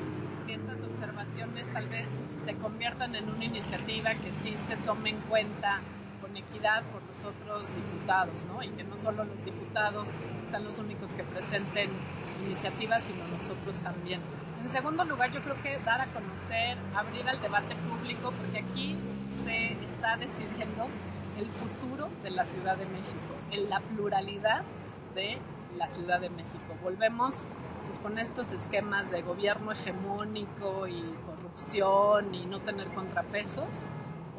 que 0.47 0.55
estas 0.55 0.81
observaciones 0.83 1.73
tal 1.73 1.89
vez 1.89 2.09
se 2.45 2.55
conviertan 2.55 3.15
en 3.15 3.29
una 3.29 3.45
iniciativa 3.45 4.15
que 4.15 4.33
sí 4.43 4.57
se 4.67 4.77
tome 4.79 5.11
en 5.11 5.21
cuenta 5.23 5.81
con 6.21 6.37
equidad 6.37 6.83
por 6.85 7.03
los 7.03 7.19
otros 7.19 7.75
diputados, 7.75 8.35
¿no? 8.47 8.63
Y 8.63 8.71
que 8.71 8.85
no 8.85 8.97
solo 8.99 9.25
los 9.25 9.45
diputados 9.45 10.17
sean 10.51 10.65
los 10.65 10.79
únicos 10.79 11.13
que 11.13 11.23
presenten 11.25 11.91
iniciativas, 12.45 13.05
sino 13.05 13.27
nosotros 13.29 13.77
también. 13.79 14.21
En 14.63 14.71
segundo 14.71 15.05
lugar, 15.05 15.33
yo 15.33 15.41
creo 15.41 15.61
que 15.63 15.79
dar 15.85 16.01
a 16.01 16.07
conocer, 16.07 16.79
abrir 16.95 17.29
al 17.29 17.41
debate 17.41 17.75
público, 17.89 18.33
porque 18.33 18.59
aquí 18.59 18.97
se 19.45 19.73
está 19.85 20.17
decidiendo 20.17 20.87
el 21.39 21.47
futuro 21.47 22.09
de 22.23 22.31
la 22.31 22.45
Ciudad 22.45 22.77
de 22.77 22.87
México, 22.87 23.35
en 23.51 23.69
la 23.71 23.81
pluralidad 23.81 24.63
de 25.15 25.39
la 25.77 25.89
Ciudad 25.89 26.21
de 26.21 26.31
México. 26.31 26.75
Volvemos 26.83 27.49
pues, 27.87 27.99
con 27.99 28.19
estos 28.19 28.53
esquemas 28.53 29.11
de 29.11 29.23
gobierno 29.23 29.73
hegemónico 29.73 30.87
y 30.87 31.03
corrupción 31.27 32.35
y 32.35 32.47
no 32.47 32.61
tener 32.61 32.89
contrapesos 32.95 33.89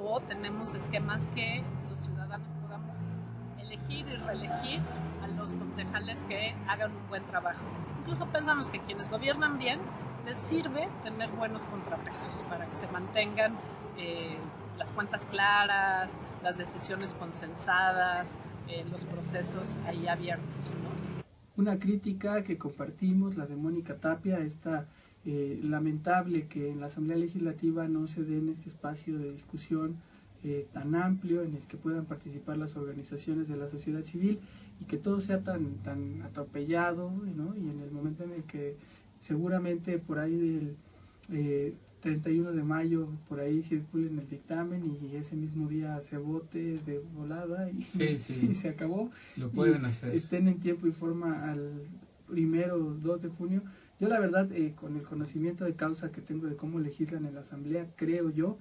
o 0.04 0.20
tenemos 0.22 0.74
esquemas 0.74 1.28
que 1.36 1.64
los 1.90 2.00
ciudadanos 2.00 2.48
podamos 2.62 2.98
elegir 3.60 4.08
y 4.08 4.16
reelegir 4.16 4.82
a 5.24 5.28
los 5.28 5.50
concejales 5.52 6.18
que 6.28 6.56
hagan 6.68 6.92
un 6.92 7.08
buen 7.10 7.24
trabajo. 7.28 7.62
Incluso 8.00 8.26
pensamos 8.28 8.70
que 8.70 8.80
quienes 8.80 9.10
gobiernan 9.10 9.58
bien 9.58 9.80
les 10.26 10.38
sirve 10.38 10.90
tener 11.04 11.30
buenos 11.32 11.66
contrapesos 11.68 12.44
para 12.50 12.66
que 12.66 12.76
se 12.76 12.88
mantengan 12.88 13.56
eh, 13.98 14.38
las 14.78 14.92
cuentas 14.92 15.26
claras, 15.26 16.18
las 16.42 16.58
decisiones 16.58 17.14
consensadas, 17.16 18.38
eh, 18.68 18.86
los 18.90 19.06
procesos 19.06 19.78
ahí 19.86 20.08
abiertos. 20.08 20.56
Una 21.56 21.78
crítica 21.78 22.44
que 22.44 22.58
compartimos, 22.58 23.38
la 23.38 23.46
de 23.46 23.56
Mónica 23.56 23.96
Tapia, 23.96 24.40
esta 24.40 24.88
eh, 25.26 25.60
lamentable 25.64 26.48
que 26.48 26.70
en 26.70 26.82
la 26.82 26.88
Asamblea 26.88 27.16
Legislativa 27.18 27.88
no 27.88 28.08
se 28.08 28.24
den 28.24 28.50
este 28.50 28.70
espacio 28.70 29.18
de 29.18 29.32
discusión 29.32 29.96
eh, 30.44 30.68
tan 30.74 30.96
amplio 30.96 31.44
en 31.44 31.56
el 31.56 31.62
que 31.62 31.78
puedan 31.78 32.06
participar 32.06 32.58
las 32.58 32.76
organizaciones 32.76 33.48
de 33.48 33.56
la 33.56 33.70
sociedad 33.70 34.04
civil 34.04 34.40
y 34.82 34.86
que 34.86 34.98
todo 34.98 35.22
sea 35.22 35.40
tan, 35.42 35.76
tan 35.84 36.22
atropellado, 36.24 37.10
¿no? 37.10 37.56
y 37.56 37.70
en 37.70 37.80
el 37.80 37.92
momento 37.92 38.26
en 38.26 38.32
el 38.32 38.44
que 38.44 38.76
seguramente 39.22 40.00
por 40.00 40.20
ahí 40.20 40.36
del 40.36 40.76
eh, 41.32 41.74
31 42.04 42.52
de 42.52 42.64
mayo, 42.64 43.08
por 43.28 43.40
ahí 43.40 43.64
circulen 43.64 44.20
el 44.20 44.30
dictamen 44.30 44.98
y 45.02 45.16
ese 45.16 45.36
mismo 45.36 45.68
día 45.68 46.00
se 46.02 46.18
vote 46.18 46.80
de 46.86 47.02
volada 47.16 47.70
y, 47.72 47.84
se 48.62 48.70
acabó. 48.70 49.10
Lo 49.36 49.50
pueden 49.50 49.86
hacer. 49.86 50.14
Estén 50.16 50.48
en 50.48 50.60
tiempo 50.60 50.86
y 50.86 50.92
forma 50.92 51.50
al 51.50 51.72
primero 52.28 52.78
2 52.78 53.22
de 53.24 53.30
junio 53.30 53.64
yo 54.04 54.10
la 54.10 54.20
verdad, 54.20 54.52
eh, 54.52 54.74
con 54.76 54.98
el 54.98 55.04
conocimiento 55.04 55.64
de 55.64 55.76
causa 55.76 56.12
que 56.12 56.20
tengo 56.20 56.48
de 56.48 56.58
cómo 56.58 56.78
legislan 56.80 57.26
en 57.26 57.36
la 57.36 57.40
Asamblea, 57.40 57.88
creo 57.96 58.30
yo 58.32 58.58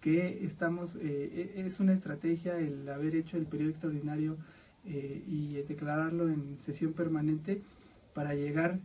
que 0.00 0.44
estamos, 0.44 0.94
eh, 0.96 1.52
e, 1.56 1.66
es 1.66 1.80
una 1.80 1.92
estrategia 1.92 2.58
el 2.58 2.88
haber 2.88 3.16
hecho 3.16 3.36
el 3.36 3.46
periodo 3.46 3.70
extraordinario 3.70 4.36
eh, 4.84 5.24
y 5.26 5.54
declararlo 5.66 6.28
en 6.28 6.58
sesión 6.60 6.92
permanente 6.92 7.62
para 8.14 8.34
llegar 8.34 8.78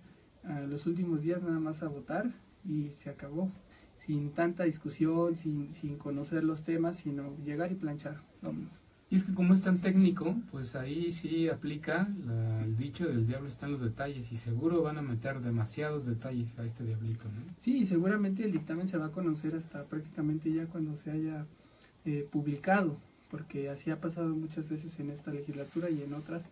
a 0.44 0.62
los 0.62 0.88
últimos 0.88 1.22
días 1.22 1.44
nada 1.44 1.60
más 1.60 1.84
a 1.84 1.88
votar 1.88 2.32
y 2.68 2.90
se 2.90 3.12
acabó, 3.12 3.52
sin 4.06 4.32
tanta 4.32 4.64
discusión, 4.64 5.36
sin, 5.36 5.74
sin 5.74 5.98
conocer 5.98 6.44
los 6.44 6.64
temas, 6.64 6.98
sino 6.98 7.36
llegar 7.46 7.72
y 7.72 7.76
planchar. 7.76 8.22
Vámonos. 8.42 8.82
Y 9.12 9.18
es 9.18 9.26
que 9.26 9.34
como 9.34 9.54
es 9.54 9.62
tan 9.62 9.80
técnico, 9.80 10.38
pues 10.52 10.74
ahí 10.74 11.12
sí 11.12 11.50
aplica 11.50 12.08
el 12.64 12.78
dicho 12.78 13.06
del 13.06 13.28
diablo 13.28 13.50
está 13.50 13.66
en 13.66 13.74
los 13.74 13.82
detalles 13.82 14.32
y 14.32 14.38
seguro 14.38 14.84
van 14.84 14.98
a 14.98 15.02
meter 15.02 15.42
demasiados 15.42 16.06
detalles 16.06 16.58
a 16.58 16.64
este 16.64 16.86
diablito, 16.86 17.26
¿no? 17.26 17.54
Sí, 17.62 17.86
seguramente 17.86 18.46
el 18.46 18.54
dictamen 18.54 18.88
se 18.88 18.98
va 18.98 19.08
a 19.08 19.12
conocer 19.12 19.54
hasta 19.56 19.84
prácticamente 19.84 20.54
ya 20.54 20.66
cuando 20.66 20.96
se 20.96 21.12
haya 21.12 21.46
eh, 22.06 22.26
publicado, 22.32 22.96
porque 23.30 23.70
así 23.70 23.92
ha 23.92 24.00
pasado 24.00 24.30
muchas 24.30 24.70
veces 24.70 24.98
en 25.02 25.10
esta 25.10 25.32
legislatura 25.32 25.90
y 25.90 26.02
en 26.02 26.14
otras, 26.14 26.44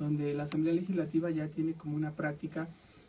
donde 0.00 0.34
la 0.34 0.42
Asamblea 0.42 0.74
Legislativa 0.74 1.30
ya 1.30 1.46
tiene 1.46 1.74
como 1.74 1.94
una 1.94 2.10
práctica 2.10 2.66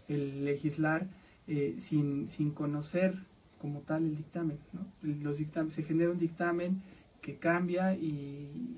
el 0.07 0.45
legislar 0.45 1.07
eh, 1.47 1.77
sin, 1.79 2.29
sin 2.29 2.51
conocer 2.51 3.15
como 3.60 3.82
tal 3.82 4.06
el 4.06 4.15
dictamen. 4.15 4.58
¿no? 4.74 4.86
Los 5.02 5.38
dictamen, 5.38 5.72
se 5.72 5.84
genera 5.84 6.12
un 6.12 6.19
dictamen 6.19 6.82
que 7.22 7.36
cambia 7.36 7.95
y 7.95 8.78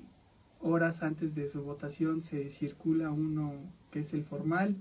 horas 0.60 1.02
antes 1.02 1.34
de 1.34 1.48
su 1.48 1.62
votación 1.62 2.22
se 2.22 2.50
circula 2.50 3.10
uno 3.10 3.54
que 3.90 4.00
es 4.00 4.12
el 4.14 4.24
formal 4.24 4.76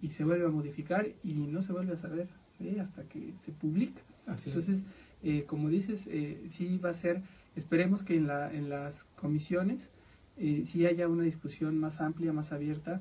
y 0.00 0.10
se 0.10 0.24
vuelve 0.24 0.46
a 0.46 0.50
modificar 0.50 1.08
y 1.22 1.34
no 1.34 1.62
se 1.62 1.72
vuelve 1.72 1.94
a 1.94 1.96
saber 1.96 2.28
¿eh? 2.60 2.78
hasta 2.80 3.02
que 3.04 3.32
se 3.36 3.52
publica. 3.52 4.00
Entonces, 4.26 4.82
eh, 5.22 5.44
como 5.46 5.68
dices, 5.68 6.06
eh, 6.10 6.46
sí 6.50 6.78
va 6.78 6.90
a 6.90 6.94
ser, 6.94 7.22
esperemos 7.56 8.02
que 8.02 8.16
en, 8.16 8.26
la, 8.26 8.52
en 8.52 8.68
las 8.68 9.04
comisiones 9.16 9.90
eh, 10.36 10.64
sí 10.66 10.86
haya 10.86 11.08
una 11.08 11.24
discusión 11.24 11.78
más 11.78 12.00
amplia, 12.00 12.32
más 12.32 12.52
abierta 12.52 13.00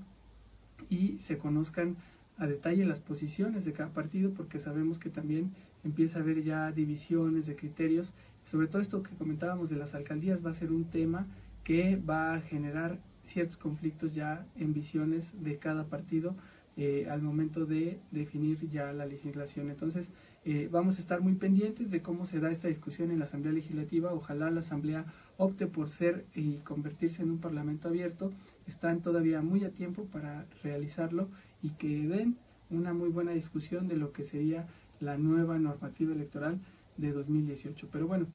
y 0.89 1.19
se 1.19 1.37
conozcan 1.37 1.97
a 2.37 2.47
detalle 2.47 2.85
las 2.85 2.99
posiciones 2.99 3.65
de 3.65 3.73
cada 3.73 3.89
partido 3.89 4.31
porque 4.31 4.59
sabemos 4.59 4.99
que 4.99 5.09
también 5.09 5.51
empieza 5.83 6.19
a 6.19 6.21
haber 6.21 6.43
ya 6.43 6.71
divisiones 6.71 7.45
de 7.45 7.55
criterios. 7.55 8.13
Sobre 8.43 8.67
todo 8.67 8.81
esto 8.81 9.03
que 9.03 9.15
comentábamos 9.15 9.69
de 9.69 9.75
las 9.75 9.93
alcaldías 9.93 10.45
va 10.45 10.51
a 10.51 10.53
ser 10.53 10.71
un 10.71 10.85
tema 10.85 11.27
que 11.63 11.97
va 11.97 12.33
a 12.33 12.41
generar 12.41 12.99
ciertos 13.23 13.57
conflictos 13.57 14.13
ya 14.15 14.45
en 14.55 14.73
visiones 14.73 15.33
de 15.43 15.57
cada 15.57 15.85
partido 15.85 16.35
eh, 16.77 17.07
al 17.09 17.23
momento 17.23 17.65
de 17.65 17.99
definir 18.11 18.69
ya 18.69 18.93
la 18.93 19.05
legislación. 19.05 19.69
Entonces, 19.69 20.11
eh, 20.45 20.69
vamos 20.71 20.97
a 20.97 21.01
estar 21.01 21.21
muy 21.21 21.33
pendientes 21.33 21.89
de 21.89 22.01
cómo 22.01 22.25
se 22.25 22.39
da 22.39 22.51
esta 22.51 22.67
discusión 22.67 23.11
en 23.11 23.19
la 23.19 23.25
Asamblea 23.25 23.51
Legislativa. 23.51 24.13
Ojalá 24.13 24.51
la 24.51 24.59
Asamblea 24.59 25.05
opte 25.37 25.67
por 25.67 25.89
ser 25.89 26.25
y 26.35 26.57
convertirse 26.59 27.23
en 27.23 27.31
un 27.31 27.39
Parlamento 27.39 27.87
abierto. 27.87 28.31
Están 28.67 29.01
todavía 29.01 29.41
muy 29.41 29.65
a 29.65 29.71
tiempo 29.71 30.05
para 30.05 30.45
realizarlo 30.63 31.27
y 31.61 31.71
que 31.71 32.07
den 32.07 32.37
una 32.69 32.93
muy 32.93 33.09
buena 33.09 33.31
discusión 33.31 33.87
de 33.87 33.97
lo 33.97 34.11
que 34.11 34.23
sería 34.23 34.67
la 34.99 35.17
nueva 35.17 35.57
normativa 35.57 36.13
electoral 36.13 36.59
de 36.97 37.11
2018. 37.11 37.87
Pero 37.91 38.07
bueno. 38.07 38.27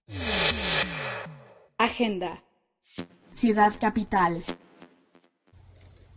Agenda. 1.79 2.43
Ciudad 3.31 3.73
Capital. 3.81 4.43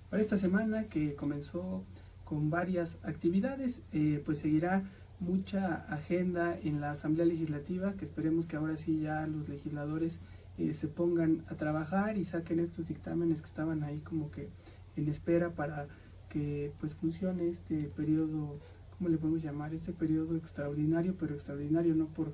Para 0.09 0.21
esta 0.21 0.37
semana 0.37 0.85
que 0.85 1.15
comenzó 1.15 1.83
con 2.23 2.49
varias 2.49 2.97
actividades, 3.03 3.81
eh, 3.91 4.21
pues 4.25 4.39
seguirá 4.39 4.83
mucha 5.19 5.85
agenda 5.89 6.57
en 6.61 6.81
la 6.81 6.91
Asamblea 6.91 7.25
Legislativa, 7.25 7.93
que 7.93 8.05
esperemos 8.05 8.45
que 8.45 8.57
ahora 8.57 8.77
sí 8.77 8.99
ya 8.99 9.25
los 9.27 9.47
legisladores 9.47 10.19
eh, 10.57 10.73
se 10.73 10.87
pongan 10.87 11.45
a 11.49 11.55
trabajar 11.55 12.17
y 12.17 12.25
saquen 12.25 12.59
estos 12.59 12.87
dictámenes 12.87 13.41
que 13.41 13.47
estaban 13.47 13.83
ahí 13.83 13.99
como 13.99 14.31
que 14.31 14.49
en 14.95 15.07
espera 15.09 15.49
para 15.51 15.87
que 16.29 16.71
pues 16.79 16.95
funcione 16.95 17.49
este 17.49 17.89
periodo, 17.95 18.59
¿cómo 18.97 19.09
le 19.09 19.17
podemos 19.17 19.43
llamar? 19.43 19.73
Este 19.73 19.91
periodo 19.91 20.35
extraordinario, 20.35 21.15
pero 21.19 21.35
extraordinario 21.35 21.95
no 21.95 22.07
por, 22.07 22.33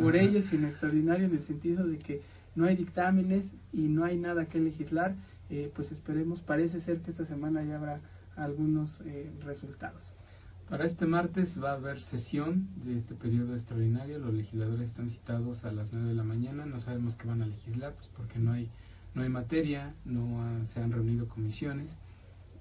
por 0.00 0.16
ellos, 0.16 0.46
sino 0.46 0.68
extraordinario 0.68 1.26
en 1.26 1.34
el 1.34 1.42
sentido 1.42 1.86
de 1.86 1.98
que 1.98 2.22
no 2.54 2.66
hay 2.66 2.76
dictámenes 2.76 3.52
y 3.72 3.82
no 3.82 4.04
hay 4.04 4.18
nada 4.18 4.46
que 4.46 4.58
legislar, 4.58 5.14
eh, 5.48 5.70
pues 5.74 5.92
esperemos, 5.92 6.40
parece 6.40 6.80
ser 6.80 7.00
que 7.00 7.10
esta 7.10 7.24
semana 7.24 7.62
ya 7.64 7.76
habrá 7.76 8.00
algunos 8.36 9.00
eh, 9.04 9.30
resultados. 9.44 10.02
Para 10.68 10.84
este 10.84 11.06
martes 11.06 11.60
va 11.62 11.72
a 11.72 11.74
haber 11.74 12.00
sesión 12.00 12.68
de 12.76 12.96
este 12.96 13.16
periodo 13.16 13.54
extraordinario. 13.54 14.20
Los 14.20 14.32
legisladores 14.32 14.90
están 14.90 15.08
citados 15.08 15.64
a 15.64 15.72
las 15.72 15.92
9 15.92 16.06
de 16.06 16.14
la 16.14 16.22
mañana. 16.22 16.64
No 16.64 16.78
sabemos 16.78 17.16
qué 17.16 17.26
van 17.26 17.42
a 17.42 17.46
legislar, 17.46 17.94
pues 17.94 18.08
porque 18.16 18.38
no 18.38 18.52
hay, 18.52 18.70
no 19.14 19.22
hay 19.22 19.28
materia, 19.28 19.94
no 20.04 20.64
se 20.64 20.80
han 20.80 20.92
reunido 20.92 21.26
comisiones. 21.26 21.98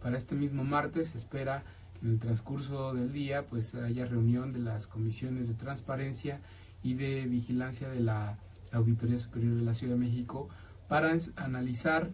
Para 0.02 0.18
este 0.18 0.34
mismo 0.34 0.64
martes 0.64 1.10
se 1.10 1.20
espera 1.20 1.64
en 2.02 2.12
el 2.12 2.20
transcurso 2.20 2.94
del 2.94 3.12
día 3.12 3.46
pues 3.48 3.76
haya 3.76 4.06
reunión 4.06 4.54
de 4.54 4.60
las 4.60 4.88
comisiones 4.88 5.48
de 5.48 5.54
transparencia 5.54 6.40
y 6.84 6.94
de 6.94 7.26
vigilancia 7.26 7.90
de 7.90 8.00
la 8.00 8.38
Auditoría 8.72 9.18
Superior 9.18 9.56
de 9.56 9.64
la 9.64 9.74
Ciudad 9.74 9.94
de 9.94 10.00
México 10.00 10.50
para 10.88 11.16
analizar 11.36 12.12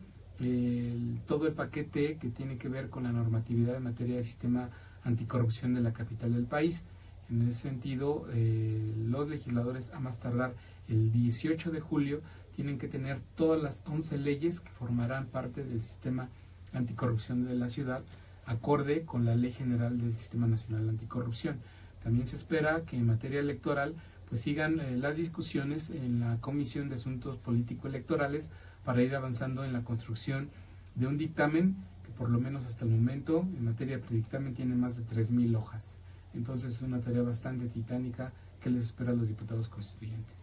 todo 1.27 1.47
el 1.47 1.53
paquete 1.53 2.17
que 2.17 2.29
tiene 2.29 2.57
que 2.57 2.67
ver 2.67 2.89
con 2.89 3.03
la 3.03 3.11
normatividad 3.11 3.75
en 3.75 3.83
materia 3.83 4.17
de 4.17 4.23
sistema 4.23 4.69
anticorrupción 5.03 5.73
de 5.73 5.81
la 5.81 5.93
capital 5.93 6.33
del 6.33 6.45
país. 6.45 6.83
En 7.29 7.41
ese 7.43 7.61
sentido, 7.61 8.27
eh, 8.33 8.93
los 9.07 9.29
legisladores 9.29 9.91
a 9.93 9.99
más 9.99 10.19
tardar 10.19 10.53
el 10.89 11.11
18 11.11 11.71
de 11.71 11.79
julio 11.79 12.21
tienen 12.55 12.77
que 12.77 12.87
tener 12.87 13.21
todas 13.35 13.61
las 13.61 13.81
11 13.85 14.17
leyes 14.17 14.59
que 14.59 14.71
formarán 14.71 15.27
parte 15.27 15.63
del 15.63 15.81
sistema 15.81 16.29
anticorrupción 16.73 17.45
de 17.45 17.55
la 17.55 17.69
ciudad, 17.69 18.03
acorde 18.45 19.03
con 19.03 19.25
la 19.25 19.35
Ley 19.35 19.51
General 19.51 19.97
del 19.97 20.13
Sistema 20.13 20.47
Nacional 20.47 20.89
Anticorrupción. 20.89 21.57
También 22.03 22.27
se 22.27 22.35
espera 22.35 22.81
que 22.81 22.97
en 22.97 23.07
materia 23.07 23.39
electoral 23.39 23.95
pues 24.29 24.41
sigan 24.41 24.79
eh, 24.79 24.97
las 24.97 25.17
discusiones 25.17 25.89
en 25.89 26.19
la 26.19 26.37
Comisión 26.41 26.89
de 26.89 26.95
Asuntos 26.95 27.37
Político-Electorales 27.37 28.49
para 28.83 29.01
ir 29.01 29.15
avanzando 29.15 29.63
en 29.63 29.73
la 29.73 29.83
construcción 29.83 30.49
de 30.95 31.07
un 31.07 31.17
dictamen 31.17 31.75
que 32.03 32.11
por 32.11 32.29
lo 32.29 32.39
menos 32.39 32.65
hasta 32.65 32.85
el 32.85 32.91
momento 32.91 33.41
en 33.57 33.65
materia 33.65 33.97
de 33.97 34.03
predictamen 34.03 34.53
tiene 34.53 34.75
más 34.75 34.97
de 34.97 35.03
3.000 35.03 35.55
hojas. 35.57 35.97
Entonces 36.33 36.75
es 36.75 36.81
una 36.81 36.99
tarea 36.99 37.23
bastante 37.23 37.67
titánica 37.67 38.31
que 38.61 38.69
les 38.69 38.83
espera 38.83 39.11
a 39.11 39.15
los 39.15 39.27
diputados 39.27 39.69
constituyentes. 39.69 40.35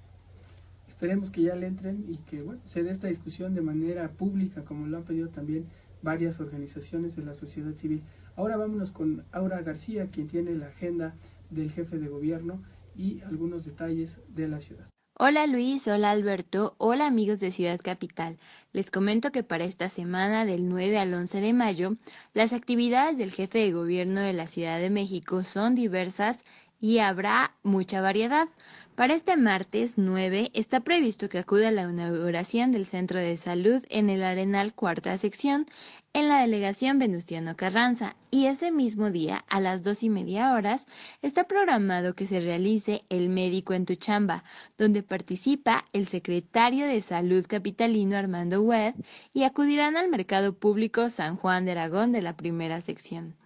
Esperemos 0.89 1.31
que 1.31 1.43
ya 1.43 1.57
le 1.57 1.67
entren 1.67 2.05
y 2.09 2.19
que 2.19 2.43
bueno, 2.43 2.61
se 2.67 2.83
dé 2.83 2.91
esta 2.91 3.09
discusión 3.09 3.55
de 3.55 3.61
manera 3.61 4.09
pública, 4.09 4.65
como 4.65 4.87
lo 4.87 4.99
han 4.99 5.03
pedido 5.03 5.29
también 5.29 5.67
varias 6.03 6.41
organizaciones 6.41 7.17
de 7.17 7.25
la 7.25 7.35
sociedad 7.35 7.73
civil. 7.75 8.03
Ahora 8.37 8.57
vámonos 8.57 8.93
con 8.93 9.25
Aura 9.33 9.63
García, 9.63 10.09
quien 10.11 10.29
tiene 10.29 10.55
la 10.55 10.67
agenda 10.67 11.15
del 11.51 11.71
jefe 11.71 11.99
de 11.99 12.09
gobierno 12.09 12.63
y 12.95 13.21
algunos 13.23 13.65
detalles 13.65 14.21
de 14.29 14.49
la 14.49 14.61
ciudad. 14.61 14.87
Hola 15.19 15.47
Luis, 15.47 15.87
hola 15.89 16.11
Alberto, 16.11 16.75
hola 16.79 17.07
amigos 17.07 17.39
de 17.39 17.53
Ciudad 17.53 17.79
Capital. 17.81 18.39
Les 18.73 18.91
comento 18.91 19.31
que 19.31 19.43
para 19.45 19.65
esta 19.65 19.91
semana 19.91 20.47
del 20.47 20.69
9 20.69 20.99
al 20.99 21.13
11 21.13 21.41
de 21.41 21.53
mayo, 21.53 21.97
las 22.33 22.55
actividades 22.55 23.19
del 23.19 23.31
jefe 23.31 23.59
de 23.59 23.73
gobierno 23.73 24.21
de 24.21 24.33
la 24.33 24.47
Ciudad 24.47 24.81
de 24.81 24.89
México 24.89 25.45
son 25.45 25.75
diversas 25.75 26.43
y 26.83 26.99
habrá 26.99 27.55
mucha 27.63 28.01
variedad. 28.01 28.49
Para 28.97 29.15
este 29.15 29.37
martes 29.37 29.99
9 29.99 30.51
está 30.53 30.81
previsto 30.81 31.29
que 31.29 31.39
acuda 31.39 31.69
a 31.69 31.71
la 31.71 31.85
inauguración 31.85 32.73
del 32.73 32.87
Centro 32.87 33.21
de 33.21 33.37
Salud 33.37 33.85
en 33.89 34.11
el 34.11 34.23
Arenal 34.25 34.75
Cuarta 34.75 35.17
Sección 35.17 35.67
en 36.13 36.29
la 36.29 36.41
delegación 36.41 36.99
Venustiano 36.99 37.57
Carranza 37.57 38.17
y 38.33 38.47
ese 38.47 38.73
mismo 38.73 39.11
día 39.11 39.45
a 39.49 39.61
las 39.61 39.85
dos 39.85 40.03
y 40.03 40.11
media 40.11 40.53
horas 40.55 40.87
está 41.23 41.45
programado 41.45 42.15
que 42.15 42.27
se 42.27 42.41
realice 42.41 43.05
el 43.09 43.29
médico 43.29 43.75
en 43.75 43.87
tu 43.87 43.95
chamba, 43.95 44.43
donde 44.77 45.05
participa 45.05 45.85
el 45.93 46.09
secretario 46.09 46.87
de 46.87 47.01
Salud 47.01 47.47
capitalino 47.47 48.17
Armando 48.17 48.61
Webb 48.61 48.97
y 49.33 49.45
acudirán 49.45 49.97
al 49.97 50.11
mercado 50.11 50.53
público 50.53 51.11
San 51.11 51.37
Juan 51.37 51.65
de 51.65 51.71
Aragón 51.71 52.11
de 52.11 52.23
la 52.23 52.37
primera 52.37 52.81
sección. 52.81 53.37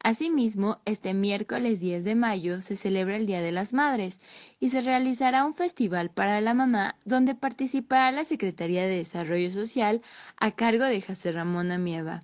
Asimismo, 0.00 0.80
este 0.84 1.14
miércoles 1.14 1.80
10 1.80 2.04
de 2.04 2.14
mayo 2.14 2.60
se 2.60 2.76
celebra 2.76 3.16
el 3.16 3.26
Día 3.26 3.40
de 3.40 3.52
las 3.52 3.72
Madres 3.72 4.20
y 4.60 4.70
se 4.70 4.80
realizará 4.80 5.44
un 5.44 5.54
festival 5.54 6.10
para 6.10 6.40
la 6.40 6.54
mamá 6.54 6.96
donde 7.04 7.34
participará 7.34 8.12
la 8.12 8.24
Secretaría 8.24 8.82
de 8.82 8.98
Desarrollo 8.98 9.50
Social 9.50 10.02
a 10.36 10.52
cargo 10.52 10.84
de 10.84 11.02
José 11.02 11.32
Ramón 11.32 11.72
Amieva. 11.72 12.22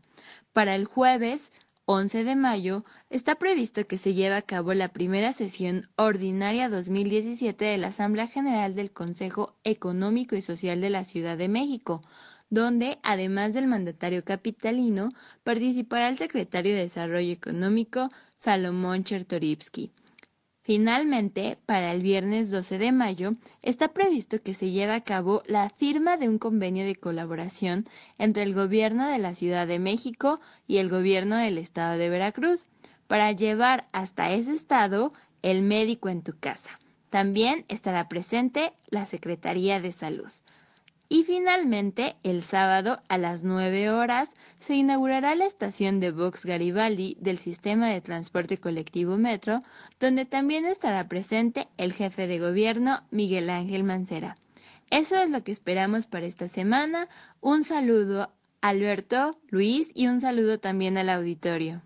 Para 0.52 0.74
el 0.74 0.84
jueves 0.84 1.50
11 1.86 2.22
de 2.22 2.36
mayo 2.36 2.84
está 3.10 3.34
previsto 3.34 3.86
que 3.88 3.98
se 3.98 4.14
lleve 4.14 4.36
a 4.36 4.42
cabo 4.42 4.72
la 4.72 4.88
primera 4.88 5.32
sesión 5.32 5.88
ordinaria 5.96 6.68
2017 6.68 7.64
de 7.64 7.76
la 7.78 7.88
Asamblea 7.88 8.28
General 8.28 8.76
del 8.76 8.92
Consejo 8.92 9.56
Económico 9.64 10.36
y 10.36 10.42
Social 10.42 10.80
de 10.80 10.90
la 10.90 11.04
Ciudad 11.04 11.36
de 11.36 11.48
México, 11.48 12.02
donde, 12.52 12.98
además 13.02 13.54
del 13.54 13.66
mandatario 13.66 14.24
capitalino, 14.24 15.08
participará 15.42 16.10
el 16.10 16.18
secretario 16.18 16.74
de 16.74 16.82
Desarrollo 16.82 17.32
Económico, 17.32 18.10
Salomón 18.36 19.04
Chertorivsky. 19.04 19.90
Finalmente, 20.60 21.56
para 21.64 21.94
el 21.94 22.02
viernes 22.02 22.50
12 22.50 22.76
de 22.76 22.92
mayo, 22.92 23.32
está 23.62 23.94
previsto 23.94 24.42
que 24.42 24.52
se 24.52 24.70
lleve 24.70 24.92
a 24.92 25.00
cabo 25.00 25.42
la 25.46 25.70
firma 25.70 26.18
de 26.18 26.28
un 26.28 26.36
convenio 26.36 26.84
de 26.84 26.94
colaboración 26.94 27.86
entre 28.18 28.42
el 28.42 28.52
Gobierno 28.52 29.08
de 29.08 29.18
la 29.18 29.34
Ciudad 29.34 29.66
de 29.66 29.78
México 29.78 30.38
y 30.66 30.76
el 30.76 30.90
Gobierno 30.90 31.36
del 31.38 31.56
Estado 31.56 31.96
de 31.96 32.10
Veracruz 32.10 32.66
para 33.06 33.32
llevar 33.32 33.88
hasta 33.92 34.30
ese 34.30 34.52
estado 34.52 35.14
el 35.40 35.62
médico 35.62 36.10
en 36.10 36.22
tu 36.22 36.38
casa. 36.38 36.78
También 37.08 37.64
estará 37.68 38.10
presente 38.10 38.74
la 38.90 39.06
Secretaría 39.06 39.80
de 39.80 39.92
Salud. 39.92 40.30
Y 41.12 41.24
finalmente, 41.24 42.16
el 42.22 42.42
sábado 42.42 43.02
a 43.10 43.18
las 43.18 43.42
9 43.42 43.90
horas 43.90 44.30
se 44.60 44.76
inaugurará 44.76 45.34
la 45.34 45.44
estación 45.44 46.00
de 46.00 46.10
Vox 46.10 46.46
Garibaldi 46.46 47.18
del 47.20 47.36
sistema 47.36 47.90
de 47.90 48.00
transporte 48.00 48.56
colectivo 48.56 49.18
Metro, 49.18 49.62
donde 50.00 50.24
también 50.24 50.64
estará 50.64 51.08
presente 51.08 51.68
el 51.76 51.92
jefe 51.92 52.26
de 52.26 52.38
gobierno 52.38 53.02
Miguel 53.10 53.50
Ángel 53.50 53.84
Mancera. 53.84 54.38
Eso 54.90 55.16
es 55.16 55.28
lo 55.28 55.44
que 55.44 55.52
esperamos 55.52 56.06
para 56.06 56.24
esta 56.24 56.48
semana. 56.48 57.10
Un 57.42 57.62
saludo 57.62 58.32
Alberto, 58.62 59.38
Luis 59.50 59.90
y 59.94 60.06
un 60.06 60.18
saludo 60.18 60.60
también 60.60 60.96
al 60.96 61.10
auditorio. 61.10 61.82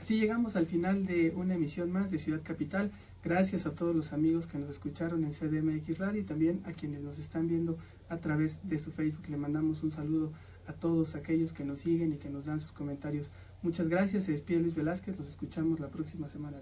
Así 0.00 0.18
llegamos 0.18 0.56
al 0.56 0.64
final 0.64 1.04
de 1.04 1.30
una 1.36 1.56
emisión 1.56 1.92
más 1.92 2.10
de 2.10 2.18
Ciudad 2.18 2.40
Capital. 2.42 2.90
Gracias 3.26 3.66
a 3.66 3.72
todos 3.72 3.92
los 3.92 4.12
amigos 4.12 4.46
que 4.46 4.56
nos 4.56 4.70
escucharon 4.70 5.24
en 5.24 5.32
CDMX 5.32 5.98
Radio 5.98 6.20
y 6.20 6.24
también 6.24 6.62
a 6.64 6.74
quienes 6.74 7.02
nos 7.02 7.18
están 7.18 7.48
viendo 7.48 7.76
a 8.08 8.18
través 8.18 8.60
de 8.62 8.78
su 8.78 8.92
Facebook. 8.92 9.28
Le 9.28 9.36
mandamos 9.36 9.82
un 9.82 9.90
saludo 9.90 10.32
a 10.68 10.72
todos 10.72 11.16
aquellos 11.16 11.52
que 11.52 11.64
nos 11.64 11.80
siguen 11.80 12.12
y 12.12 12.18
que 12.18 12.30
nos 12.30 12.44
dan 12.44 12.60
sus 12.60 12.70
comentarios. 12.70 13.28
Muchas 13.62 13.88
gracias, 13.88 14.26
se 14.26 14.30
despide 14.30 14.60
Luis 14.60 14.76
Velázquez, 14.76 15.18
nos 15.18 15.26
escuchamos 15.26 15.80
la 15.80 15.88
próxima 15.88 16.28
semana. 16.28 16.58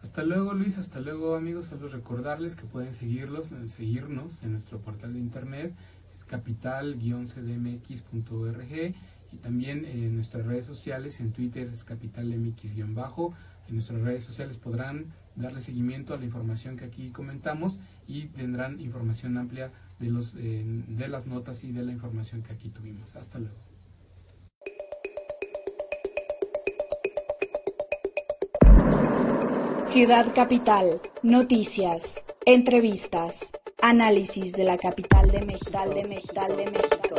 Hasta 0.00 0.24
luego 0.24 0.54
Luis, 0.54 0.78
hasta 0.78 0.98
luego 0.98 1.36
amigos, 1.36 1.66
solo 1.66 1.88
recordarles 1.88 2.56
que 2.56 2.64
pueden 2.64 2.94
seguirlos, 2.94 3.52
eh, 3.52 3.68
seguirnos 3.68 4.42
en 4.42 4.52
nuestro 4.52 4.80
portal 4.80 5.12
de 5.12 5.18
internet, 5.18 5.74
es 6.14 6.24
capital-cdmx.org 6.24 8.94
y 9.30 9.36
también 9.42 9.84
en 9.84 10.14
nuestras 10.14 10.46
redes 10.46 10.64
sociales, 10.64 11.20
en 11.20 11.32
Twitter 11.32 11.68
es 11.70 11.84
capitalmx-bajo, 11.84 13.34
en 13.68 13.74
nuestras 13.74 14.00
redes 14.00 14.24
sociales 14.24 14.56
podrán 14.56 15.12
darle 15.38 15.60
seguimiento 15.60 16.14
a 16.14 16.18
la 16.18 16.24
información 16.24 16.76
que 16.76 16.84
aquí 16.84 17.10
comentamos 17.10 17.80
y 18.06 18.26
tendrán 18.26 18.80
información 18.80 19.36
amplia 19.38 19.70
de, 19.98 20.10
los, 20.10 20.34
eh, 20.36 20.64
de 20.88 21.08
las 21.08 21.26
notas 21.26 21.64
y 21.64 21.72
de 21.72 21.82
la 21.82 21.92
información 21.92 22.42
que 22.42 22.52
aquí 22.52 22.68
tuvimos. 22.68 23.16
Hasta 23.16 23.38
luego. 23.38 23.56
Ciudad 29.86 30.32
Capital, 30.34 31.00
noticias, 31.22 32.22
entrevistas, 32.44 33.50
análisis 33.80 34.52
de 34.52 34.64
la 34.64 34.76
capital 34.76 35.30
de 35.30 35.40
México. 35.46 35.78
De 35.94 36.04
México, 36.04 36.40
de 36.56 36.70
México. 36.70 37.17